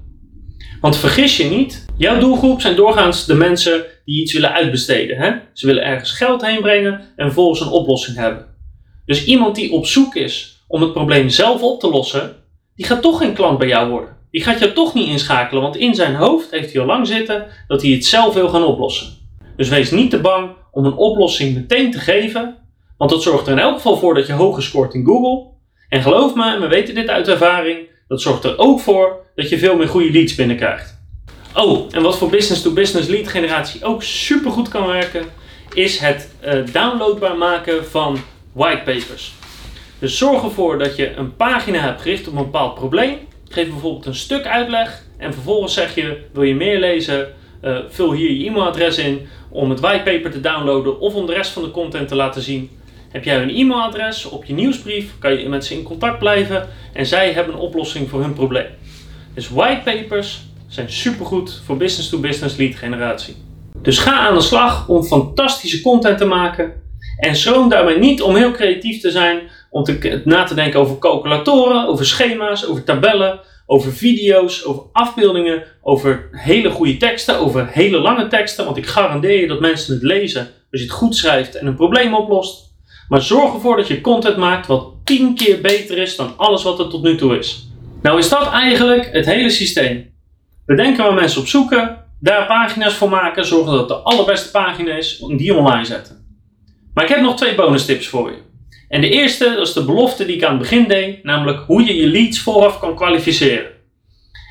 Want 0.81 0.97
vergis 0.97 1.37
je 1.37 1.43
niet, 1.43 1.85
jouw 1.97 2.19
doelgroep 2.19 2.61
zijn 2.61 2.75
doorgaans 2.75 3.25
de 3.25 3.33
mensen 3.33 3.85
die 4.05 4.21
iets 4.21 4.33
willen 4.33 4.53
uitbesteden. 4.53 5.17
Hè? 5.17 5.31
Ze 5.53 5.65
willen 5.65 5.83
ergens 5.83 6.11
geld 6.11 6.45
heen 6.45 6.61
brengen 6.61 7.01
en 7.15 7.25
vervolgens 7.25 7.61
een 7.61 7.67
oplossing 7.67 8.17
hebben. 8.17 8.45
Dus 9.05 9.25
iemand 9.25 9.55
die 9.55 9.71
op 9.71 9.85
zoek 9.85 10.15
is 10.15 10.63
om 10.67 10.81
het 10.81 10.93
probleem 10.93 11.29
zelf 11.29 11.61
op 11.61 11.79
te 11.79 11.89
lossen, 11.89 12.35
die 12.75 12.85
gaat 12.85 13.01
toch 13.01 13.17
geen 13.17 13.33
klant 13.33 13.57
bij 13.57 13.67
jou 13.67 13.89
worden. 13.89 14.17
Die 14.31 14.43
gaat 14.43 14.59
jou 14.59 14.71
toch 14.71 14.93
niet 14.93 15.07
inschakelen, 15.07 15.61
want 15.61 15.75
in 15.75 15.95
zijn 15.95 16.15
hoofd 16.15 16.51
heeft 16.51 16.71
hij 16.71 16.81
al 16.81 16.87
lang 16.87 17.07
zitten 17.07 17.45
dat 17.67 17.81
hij 17.81 17.91
het 17.91 18.05
zelf 18.05 18.33
wil 18.33 18.49
gaan 18.49 18.63
oplossen. 18.63 19.07
Dus 19.55 19.69
wees 19.69 19.91
niet 19.91 20.09
te 20.09 20.19
bang 20.19 20.49
om 20.71 20.85
een 20.85 20.95
oplossing 20.95 21.55
meteen 21.55 21.91
te 21.91 21.99
geven, 21.99 22.57
want 22.97 23.11
dat 23.11 23.23
zorgt 23.23 23.47
er 23.47 23.51
in 23.51 23.59
elk 23.59 23.75
geval 23.75 23.97
voor 23.97 24.13
dat 24.13 24.27
je 24.27 24.33
hoger 24.33 24.63
scoort 24.63 24.93
in 24.93 25.05
Google. 25.05 25.47
En 25.89 26.01
geloof 26.01 26.35
me, 26.35 26.59
we 26.59 26.67
weten 26.67 26.95
dit 26.95 27.07
uit 27.07 27.27
ervaring, 27.27 27.77
dat 28.09 28.21
zorgt 28.21 28.43
er 28.43 28.57
ook 28.57 28.79
voor 28.79 29.15
dat 29.35 29.49
je 29.49 29.57
veel 29.57 29.75
meer 29.75 29.87
goede 29.87 30.11
leads 30.11 30.35
binnenkrijgt. 30.35 30.97
Oh, 31.55 31.87
en 31.91 32.01
wat 32.01 32.17
voor 32.17 32.29
business-to-business 32.29 33.07
lead 33.07 33.27
generatie 33.27 33.83
ook 33.83 34.03
super 34.03 34.51
goed 34.51 34.67
kan 34.67 34.87
werken, 34.87 35.25
is 35.73 35.97
het 35.97 36.29
uh, 36.45 36.53
downloadbaar 36.71 37.37
maken 37.37 37.85
van 37.85 38.17
whitepapers. 38.51 39.33
Dus 39.99 40.17
zorg 40.17 40.43
ervoor 40.43 40.77
dat 40.77 40.95
je 40.95 41.15
een 41.15 41.35
pagina 41.35 41.79
hebt 41.79 42.01
gericht 42.01 42.27
op 42.27 42.35
een 42.35 42.43
bepaald 42.43 42.75
probleem. 42.75 43.17
Geef 43.49 43.69
bijvoorbeeld 43.69 44.05
een 44.05 44.15
stuk 44.15 44.45
uitleg 44.45 45.03
en 45.17 45.33
vervolgens 45.33 45.73
zeg 45.73 45.95
je: 45.95 46.17
wil 46.33 46.43
je 46.43 46.55
meer 46.55 46.79
lezen? 46.79 47.33
Uh, 47.63 47.77
vul 47.89 48.13
hier 48.13 48.31
je 48.31 48.45
e-mailadres 48.45 48.97
in 48.97 49.27
om 49.49 49.69
het 49.69 49.79
whitepaper 49.79 50.31
te 50.31 50.41
downloaden 50.41 50.99
of 50.99 51.13
om 51.13 51.25
de 51.25 51.33
rest 51.33 51.51
van 51.51 51.63
de 51.63 51.71
content 51.71 52.07
te 52.07 52.15
laten 52.15 52.41
zien. 52.41 52.78
Heb 53.11 53.23
jij 53.23 53.41
een 53.41 53.55
e-mailadres 53.55 54.25
op 54.25 54.45
je 54.45 54.53
nieuwsbrief, 54.53 55.11
kan 55.19 55.39
je 55.39 55.49
met 55.49 55.65
ze 55.65 55.73
in 55.73 55.83
contact 55.83 56.19
blijven 56.19 56.67
en 56.93 57.05
zij 57.05 57.31
hebben 57.31 57.53
een 57.53 57.59
oplossing 57.59 58.09
voor 58.09 58.21
hun 58.21 58.33
probleem. 58.33 58.67
Dus 59.33 59.49
whitepapers 59.49 60.41
zijn 60.67 60.89
supergoed 60.89 61.61
voor 61.65 61.77
business-to-business 61.77 62.55
lead 62.57 62.75
generatie. 62.75 63.35
Dus 63.81 63.97
ga 63.97 64.19
aan 64.19 64.33
de 64.33 64.41
slag 64.41 64.87
om 64.87 65.03
fantastische 65.03 65.81
content 65.81 66.17
te 66.17 66.25
maken 66.25 66.73
en 67.17 67.35
schroom 67.35 67.69
daarbij 67.69 67.97
niet 67.97 68.21
om 68.21 68.35
heel 68.35 68.51
creatief 68.51 69.01
te 69.01 69.11
zijn, 69.11 69.41
om 69.69 69.83
te, 69.83 70.21
na 70.25 70.43
te 70.43 70.53
denken 70.53 70.79
over 70.79 70.97
calculatoren, 70.97 71.87
over 71.87 72.05
schema's, 72.05 72.65
over 72.65 72.83
tabellen, 72.83 73.39
over 73.65 73.93
video's, 73.93 74.65
over 74.65 74.83
afbeeldingen, 74.91 75.63
over 75.81 76.29
hele 76.31 76.69
goede 76.69 76.97
teksten, 76.97 77.39
over 77.39 77.67
hele 77.71 77.97
lange 77.97 78.27
teksten, 78.27 78.65
want 78.65 78.77
ik 78.77 78.85
garandeer 78.85 79.39
je 79.39 79.47
dat 79.47 79.59
mensen 79.59 79.93
het 79.93 80.03
lezen 80.03 80.41
als 80.41 80.81
je 80.81 80.87
het 80.87 80.95
goed 80.95 81.15
schrijft 81.15 81.55
en 81.55 81.67
een 81.67 81.75
probleem 81.75 82.13
oplost. 82.13 82.68
Maar 83.09 83.21
zorg 83.21 83.53
ervoor 83.53 83.77
dat 83.77 83.87
je 83.87 84.01
content 84.01 84.37
maakt 84.37 84.67
wat 84.67 84.93
10 85.03 85.35
keer 85.35 85.61
beter 85.61 85.97
is 85.97 86.15
dan 86.15 86.33
alles 86.37 86.63
wat 86.63 86.79
er 86.79 86.87
tot 86.87 87.03
nu 87.03 87.15
toe 87.15 87.37
is. 87.37 87.67
Nou 88.01 88.17
is 88.17 88.29
dat 88.29 88.51
eigenlijk 88.51 89.09
het 89.11 89.25
hele 89.25 89.49
systeem. 89.49 90.13
Bedenken 90.65 91.03
waar 91.03 91.13
mensen 91.13 91.41
op 91.41 91.47
zoeken, 91.47 92.05
daar 92.19 92.45
pagina's 92.45 92.93
voor 92.93 93.09
maken, 93.09 93.45
zorgen 93.45 93.73
dat 93.73 93.87
de 93.87 93.95
allerbeste 93.95 94.51
pagina 94.51 94.93
is 94.93 95.19
en 95.29 95.37
die 95.37 95.53
online 95.53 95.85
zetten. 95.85 96.17
Maar 96.93 97.03
ik 97.03 97.09
heb 97.09 97.21
nog 97.21 97.35
twee 97.35 97.55
bonus 97.55 97.85
tips 97.85 98.07
voor 98.07 98.29
je. 98.29 98.37
En 98.89 99.01
de 99.01 99.09
eerste, 99.09 99.45
is 99.61 99.73
de 99.73 99.85
belofte 99.85 100.25
die 100.25 100.35
ik 100.35 100.43
aan 100.43 100.49
het 100.49 100.59
begin 100.59 100.87
deed, 100.87 101.23
namelijk 101.23 101.59
hoe 101.65 101.83
je 101.85 101.95
je 101.95 102.07
leads 102.07 102.39
vooraf 102.39 102.79
kan 102.79 102.95
kwalificeren. 102.95 103.71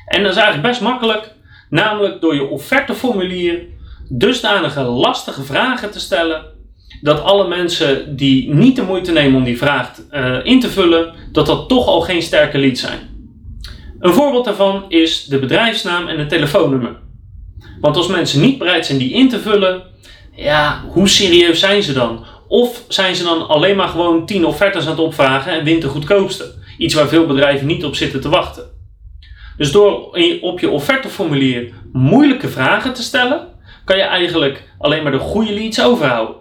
En 0.05 0.23
dat 0.23 0.31
is 0.31 0.37
eigenlijk 0.37 0.67
best 0.67 0.81
makkelijk, 0.81 1.33
namelijk 1.69 2.21
door 2.21 2.35
je 2.35 2.47
offerteformulier 2.47 3.67
dusdanige 4.09 4.81
lastige 4.81 5.43
vragen 5.43 5.91
te 5.91 5.99
stellen 5.99 6.58
dat 7.01 7.23
alle 7.23 7.47
mensen 7.47 8.15
die 8.15 8.53
niet 8.53 8.75
de 8.75 8.81
moeite 8.81 9.11
nemen 9.11 9.37
om 9.37 9.43
die 9.43 9.57
vraag 9.57 9.91
uh, 10.11 10.37
in 10.43 10.59
te 10.59 10.69
vullen, 10.69 11.13
dat 11.31 11.45
dat 11.45 11.69
toch 11.69 11.87
al 11.87 12.01
geen 12.01 12.21
sterke 12.21 12.57
lead 12.57 12.77
zijn. 12.77 12.99
Een 13.99 14.13
voorbeeld 14.13 14.45
daarvan 14.45 14.85
is 14.87 15.25
de 15.25 15.39
bedrijfsnaam 15.39 16.07
en 16.07 16.19
het 16.19 16.29
telefoonnummer. 16.29 16.99
Want 17.81 17.95
als 17.95 18.07
mensen 18.07 18.41
niet 18.41 18.57
bereid 18.57 18.85
zijn 18.85 18.97
die 18.97 19.13
in 19.13 19.29
te 19.29 19.39
vullen, 19.39 19.83
ja, 20.35 20.83
hoe 20.87 21.07
serieus 21.07 21.59
zijn 21.59 21.83
ze 21.83 21.93
dan? 21.93 22.25
Of 22.47 22.83
zijn 22.87 23.15
ze 23.15 23.23
dan 23.23 23.47
alleen 23.47 23.75
maar 23.75 23.87
gewoon 23.87 24.25
10 24.25 24.45
offertes 24.45 24.83
aan 24.83 24.91
het 24.91 24.99
opvragen 24.99 25.51
en 25.51 25.63
wint 25.63 25.81
de 25.81 25.87
goedkoopste? 25.87 26.53
Iets 26.77 26.93
waar 26.93 27.07
veel 27.07 27.25
bedrijven 27.25 27.67
niet 27.67 27.85
op 27.85 27.95
zitten 27.95 28.21
te 28.21 28.29
wachten. 28.29 28.63
Dus 29.57 29.71
door 29.71 30.17
op 30.41 30.59
je 30.59 30.69
offerteformulier 30.69 31.73
moeilijke 31.91 32.47
vragen 32.47 32.93
te 32.93 33.03
stellen, 33.03 33.47
kan 33.85 33.97
je 33.97 34.03
eigenlijk 34.03 34.63
alleen 34.77 35.03
maar 35.03 35.11
de 35.11 35.17
goede 35.17 35.53
leads 35.53 35.81
overhouden. 35.81 36.35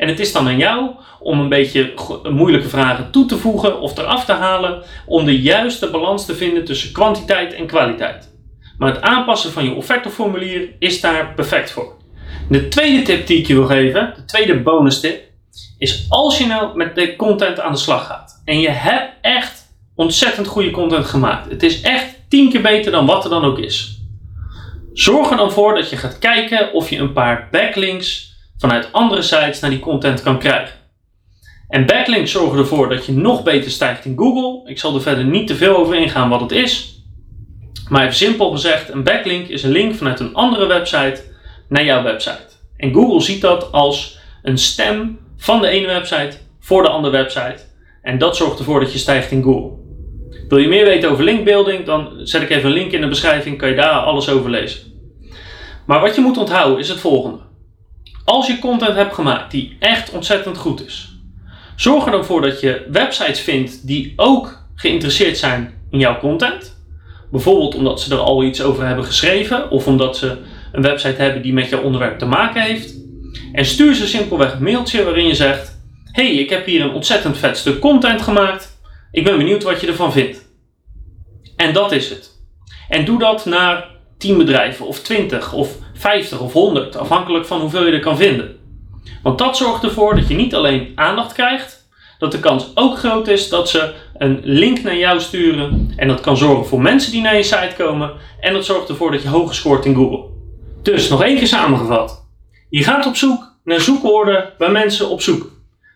En 0.00 0.08
het 0.08 0.20
is 0.20 0.32
dan 0.32 0.46
aan 0.46 0.56
jou 0.56 0.90
om 1.18 1.40
een 1.40 1.48
beetje 1.48 1.92
moeilijke 2.30 2.68
vragen 2.68 3.10
toe 3.10 3.26
te 3.26 3.36
voegen 3.36 3.80
of 3.80 3.98
eraf 3.98 4.24
te 4.24 4.32
halen 4.32 4.82
om 5.06 5.24
de 5.24 5.40
juiste 5.40 5.90
balans 5.90 6.26
te 6.26 6.34
vinden 6.34 6.64
tussen 6.64 6.92
kwantiteit 6.92 7.54
en 7.54 7.66
kwaliteit. 7.66 8.34
Maar 8.78 8.92
het 8.92 9.02
aanpassen 9.02 9.52
van 9.52 9.64
je 9.64 9.74
offerteformulier 9.74 10.68
is 10.78 11.00
daar 11.00 11.34
perfect 11.34 11.70
voor. 11.70 11.96
De 12.48 12.68
tweede 12.68 13.02
tip 13.02 13.26
die 13.26 13.38
ik 13.38 13.46
je 13.46 13.54
wil 13.54 13.66
geven, 13.66 14.12
de 14.16 14.24
tweede 14.24 14.60
bonus 14.60 15.00
tip, 15.00 15.22
is 15.78 16.06
als 16.08 16.38
je 16.38 16.46
nou 16.46 16.76
met 16.76 16.94
de 16.94 17.16
content 17.16 17.60
aan 17.60 17.72
de 17.72 17.78
slag 17.78 18.06
gaat 18.06 18.42
en 18.44 18.60
je 18.60 18.70
hebt 18.70 19.12
echt 19.20 19.72
ontzettend 19.94 20.46
goede 20.46 20.70
content 20.70 21.06
gemaakt. 21.06 21.50
Het 21.50 21.62
is 21.62 21.80
echt 21.80 22.14
tien 22.28 22.50
keer 22.50 22.62
beter 22.62 22.92
dan 22.92 23.06
wat 23.06 23.24
er 23.24 23.30
dan 23.30 23.44
ook 23.44 23.58
is. 23.58 24.00
Zorg 24.92 25.30
er 25.30 25.36
dan 25.36 25.52
voor 25.52 25.74
dat 25.74 25.90
je 25.90 25.96
gaat 25.96 26.18
kijken 26.18 26.72
of 26.72 26.90
je 26.90 26.98
een 26.98 27.12
paar 27.12 27.48
backlinks 27.50 28.29
vanuit 28.60 28.92
andere 28.92 29.22
sites 29.22 29.60
naar 29.60 29.70
die 29.70 29.78
content 29.78 30.22
kan 30.22 30.38
krijgen. 30.38 30.78
En 31.68 31.86
backlinks 31.86 32.30
zorgen 32.30 32.58
ervoor 32.58 32.88
dat 32.88 33.06
je 33.06 33.12
nog 33.12 33.42
beter 33.42 33.70
stijgt 33.70 34.04
in 34.04 34.16
Google. 34.16 34.70
Ik 34.70 34.78
zal 34.78 34.94
er 34.94 35.02
verder 35.02 35.24
niet 35.24 35.46
te 35.46 35.56
veel 35.56 35.76
over 35.76 35.94
ingaan 35.94 36.28
wat 36.28 36.40
het 36.40 36.52
is. 36.52 37.02
Maar 37.88 38.02
even 38.02 38.14
simpel 38.14 38.50
gezegd, 38.50 38.88
een 38.88 39.02
backlink 39.02 39.48
is 39.48 39.62
een 39.62 39.70
link 39.70 39.94
vanuit 39.94 40.20
een 40.20 40.34
andere 40.34 40.66
website 40.66 41.22
naar 41.68 41.84
jouw 41.84 42.02
website. 42.02 42.48
En 42.76 42.92
Google 42.92 43.20
ziet 43.20 43.40
dat 43.40 43.72
als 43.72 44.18
een 44.42 44.58
stem 44.58 45.18
van 45.36 45.60
de 45.60 45.68
ene 45.68 45.86
website 45.86 46.36
voor 46.60 46.82
de 46.82 46.88
andere 46.88 47.12
website. 47.12 47.58
En 48.02 48.18
dat 48.18 48.36
zorgt 48.36 48.58
ervoor 48.58 48.80
dat 48.80 48.92
je 48.92 48.98
stijgt 48.98 49.30
in 49.30 49.42
Google. 49.42 49.78
Wil 50.48 50.58
je 50.58 50.68
meer 50.68 50.84
weten 50.84 51.10
over 51.10 51.24
linkbuilding, 51.24 51.84
dan 51.84 52.10
zet 52.22 52.42
ik 52.42 52.50
even 52.50 52.68
een 52.68 52.76
link 52.76 52.92
in 52.92 53.00
de 53.00 53.08
beschrijving, 53.08 53.58
kan 53.58 53.68
je 53.68 53.74
daar 53.74 54.00
alles 54.00 54.28
over 54.28 54.50
lezen. 54.50 54.80
Maar 55.86 56.00
wat 56.00 56.14
je 56.14 56.20
moet 56.20 56.38
onthouden 56.38 56.78
is 56.78 56.88
het 56.88 57.00
volgende. 57.00 57.49
Als 58.30 58.46
je 58.46 58.58
content 58.58 58.94
hebt 58.94 59.14
gemaakt 59.14 59.50
die 59.50 59.76
echt 59.78 60.10
ontzettend 60.10 60.56
goed 60.56 60.86
is, 60.86 61.16
zorg 61.76 62.04
er 62.04 62.10
dan 62.10 62.24
voor 62.24 62.40
dat 62.40 62.60
je 62.60 62.86
websites 62.90 63.40
vindt 63.40 63.86
die 63.86 64.12
ook 64.16 64.62
geïnteresseerd 64.74 65.38
zijn 65.38 65.74
in 65.90 65.98
jouw 65.98 66.18
content. 66.18 66.76
Bijvoorbeeld 67.30 67.74
omdat 67.74 68.00
ze 68.00 68.14
er 68.14 68.20
al 68.20 68.44
iets 68.44 68.62
over 68.62 68.86
hebben 68.86 69.04
geschreven 69.04 69.70
of 69.70 69.86
omdat 69.86 70.16
ze 70.16 70.38
een 70.72 70.82
website 70.82 71.22
hebben 71.22 71.42
die 71.42 71.52
met 71.52 71.68
jouw 71.68 71.82
onderwerp 71.82 72.18
te 72.18 72.24
maken 72.24 72.62
heeft. 72.62 72.94
En 73.52 73.64
stuur 73.64 73.94
ze 73.94 74.06
simpelweg 74.06 74.52
een 74.52 74.62
mailtje 74.62 75.04
waarin 75.04 75.26
je 75.26 75.34
zegt: 75.34 75.80
Hey, 76.12 76.30
ik 76.30 76.50
heb 76.50 76.66
hier 76.66 76.80
een 76.80 76.94
ontzettend 76.94 77.38
vet 77.38 77.56
stuk 77.56 77.80
content 77.80 78.22
gemaakt. 78.22 78.80
Ik 79.10 79.24
ben 79.24 79.38
benieuwd 79.38 79.62
wat 79.62 79.80
je 79.80 79.86
ervan 79.86 80.12
vindt. 80.12 80.48
En 81.56 81.72
dat 81.72 81.92
is 81.92 82.08
het. 82.08 82.30
En 82.88 83.04
doe 83.04 83.18
dat 83.18 83.44
naar 83.44 83.88
10 84.18 84.38
bedrijven 84.38 84.86
of 84.86 85.00
20 85.00 85.52
of 85.52 85.78
50 86.00 86.40
of 86.40 86.52
100, 86.52 86.96
afhankelijk 86.96 87.46
van 87.46 87.60
hoeveel 87.60 87.86
je 87.86 87.92
er 87.92 88.00
kan 88.00 88.16
vinden. 88.16 88.56
Want 89.22 89.38
dat 89.38 89.56
zorgt 89.56 89.84
ervoor 89.84 90.14
dat 90.14 90.28
je 90.28 90.34
niet 90.34 90.54
alleen 90.54 90.92
aandacht 90.94 91.32
krijgt, 91.32 91.88
dat 92.18 92.32
de 92.32 92.40
kans 92.40 92.70
ook 92.74 92.98
groot 92.98 93.28
is 93.28 93.48
dat 93.48 93.68
ze 93.68 93.92
een 94.18 94.40
link 94.42 94.82
naar 94.82 94.96
jou 94.96 95.20
sturen. 95.20 95.92
En 95.96 96.08
dat 96.08 96.20
kan 96.20 96.36
zorgen 96.36 96.66
voor 96.66 96.80
mensen 96.80 97.12
die 97.12 97.20
naar 97.22 97.36
je 97.36 97.42
site 97.42 97.74
komen. 97.76 98.12
En 98.40 98.52
dat 98.52 98.64
zorgt 98.64 98.88
ervoor 98.88 99.10
dat 99.10 99.22
je 99.22 99.28
hoger 99.28 99.54
scoort 99.54 99.84
in 99.84 99.94
Google. 99.94 100.24
Dus 100.82 101.08
nog 101.08 101.22
één 101.22 101.36
keer 101.36 101.46
samengevat. 101.46 102.26
Je 102.68 102.82
gaat 102.82 103.06
op 103.06 103.16
zoek 103.16 103.52
naar 103.64 103.80
zoekwoorden 103.80 104.52
waar 104.58 104.70
mensen 104.70 105.08
op 105.08 105.20
zoeken. 105.22 105.48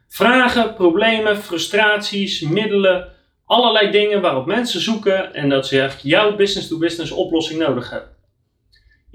Vragen, 0.08 0.74
problemen, 0.74 1.36
frustraties, 1.36 2.40
middelen, 2.40 3.08
allerlei 3.46 3.90
dingen 3.90 4.20
waarop 4.20 4.46
mensen 4.46 4.80
zoeken 4.80 5.34
en 5.34 5.48
dat 5.48 5.66
ze 5.66 5.80
echt 5.80 6.02
jouw 6.02 6.36
business-to-business 6.36 7.10
oplossing 7.10 7.60
nodig 7.60 7.90
hebben. 7.90 8.13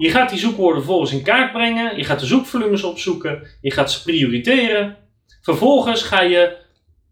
Je 0.00 0.10
gaat 0.10 0.30
die 0.30 0.38
zoekwoorden 0.38 0.82
volgens 0.82 1.12
in 1.12 1.22
kaart 1.22 1.52
brengen, 1.52 1.96
je 1.96 2.04
gaat 2.04 2.20
de 2.20 2.26
zoekvolumes 2.26 2.82
opzoeken, 2.82 3.42
je 3.60 3.70
gaat 3.70 3.92
ze 3.92 4.02
prioriteren. 4.02 4.96
Vervolgens 5.42 6.02
ga 6.02 6.22
je 6.22 6.56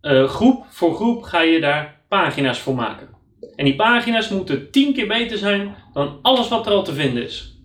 uh, 0.03 0.29
groep 0.29 0.64
voor 0.68 0.94
groep 0.94 1.22
ga 1.22 1.40
je 1.40 1.61
daar 1.61 2.01
pagina's 2.09 2.59
voor 2.59 2.74
maken. 2.74 3.09
En 3.57 3.64
die 3.64 3.74
pagina's 3.74 4.29
moeten 4.29 4.70
tien 4.70 4.94
keer 4.94 5.07
beter 5.07 5.38
zijn 5.38 5.74
dan 5.92 6.18
alles 6.22 6.48
wat 6.48 6.66
er 6.66 6.72
al 6.72 6.85
te 6.85 6.94
vinden 6.94 7.22
is. 7.22 7.57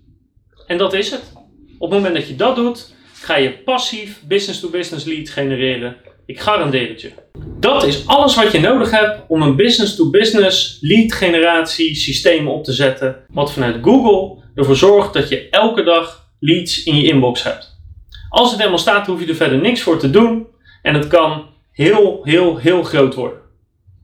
En 0.68 0.78
dat 0.78 0.94
is 0.94 1.12
het. 1.12 1.34
Op 1.78 1.92
het 1.92 2.00
moment 2.00 2.16
dat 2.16 2.28
je 2.28 2.36
dat 2.36 2.56
doet, 2.56 2.96
ga 3.14 3.36
je 3.36 3.52
passief 3.52 4.22
business-to-business 4.28 5.06
leads 5.06 5.32
genereren. 5.32 5.96
Ik 6.26 6.40
garandeer 6.40 6.90
het 6.90 7.02
je. 7.02 7.12
Dat 7.60 7.84
is 7.84 8.08
alles 8.08 8.36
wat 8.36 8.52
je 8.52 8.60
nodig 8.60 8.92
hebt 8.92 9.22
om 9.28 9.42
een 9.42 9.56
business-to-business 9.56 10.78
lead 10.82 11.14
generatie 11.14 11.96
systeem 11.96 12.48
op 12.48 12.64
te 12.64 12.74
zetten. 12.74 13.26
Wat 13.28 13.54
vanuit 13.54 13.78
Google 13.82 14.43
ervoor 14.56 14.76
zorgt 14.76 15.14
dat 15.14 15.30
je 15.30 15.50
elke 15.50 15.84
dag 15.84 16.28
leads 16.40 16.84
in 16.84 16.96
je 16.96 17.08
inbox 17.08 17.44
hebt. 17.44 17.74
Als 18.30 18.50
het 18.50 18.60
helemaal 18.60 18.80
staat, 18.80 19.08
hoef 19.08 19.20
je 19.20 19.28
er 19.28 19.36
verder 19.36 19.58
niks 19.58 19.82
voor 19.82 20.00
te 20.00 20.10
doen. 20.10 20.48
En 20.82 20.94
het 20.94 21.08
kan 21.08 21.46
heel, 21.72 22.22
heel, 22.24 22.58
heel 22.58 22.84
groot 22.84 23.16
worden. 23.16 23.40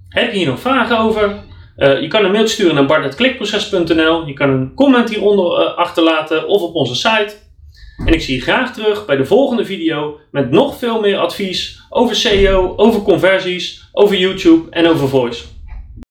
Heb 0.09 0.31
je 0.31 0.37
hier 0.37 0.47
nog 0.47 0.59
vragen 0.59 0.99
over? 0.99 1.43
Uh, 1.77 2.01
je 2.01 2.07
kan 2.07 2.25
een 2.25 2.31
mailtje 2.31 2.53
sturen 2.53 2.75
naar 2.75 2.85
bart.klikproces.nl. 2.85 4.25
Je 4.25 4.33
kan 4.33 4.49
een 4.49 4.73
comment 4.73 5.09
hieronder 5.09 5.59
uh, 5.59 5.77
achterlaten 5.77 6.47
of 6.47 6.61
op 6.61 6.75
onze 6.75 6.95
site. 6.95 7.33
En 8.05 8.13
ik 8.13 8.21
zie 8.21 8.35
je 8.35 8.41
graag 8.41 8.73
terug 8.73 9.05
bij 9.05 9.15
de 9.15 9.25
volgende 9.25 9.65
video 9.65 10.19
met 10.31 10.51
nog 10.51 10.77
veel 10.77 10.99
meer 10.99 11.17
advies 11.17 11.81
over 11.89 12.15
SEO, 12.15 12.73
over 12.75 13.01
conversies, 13.01 13.89
over 13.91 14.15
YouTube 14.15 14.69
en 14.69 14.87
over 14.87 15.07
voice. 15.07 15.43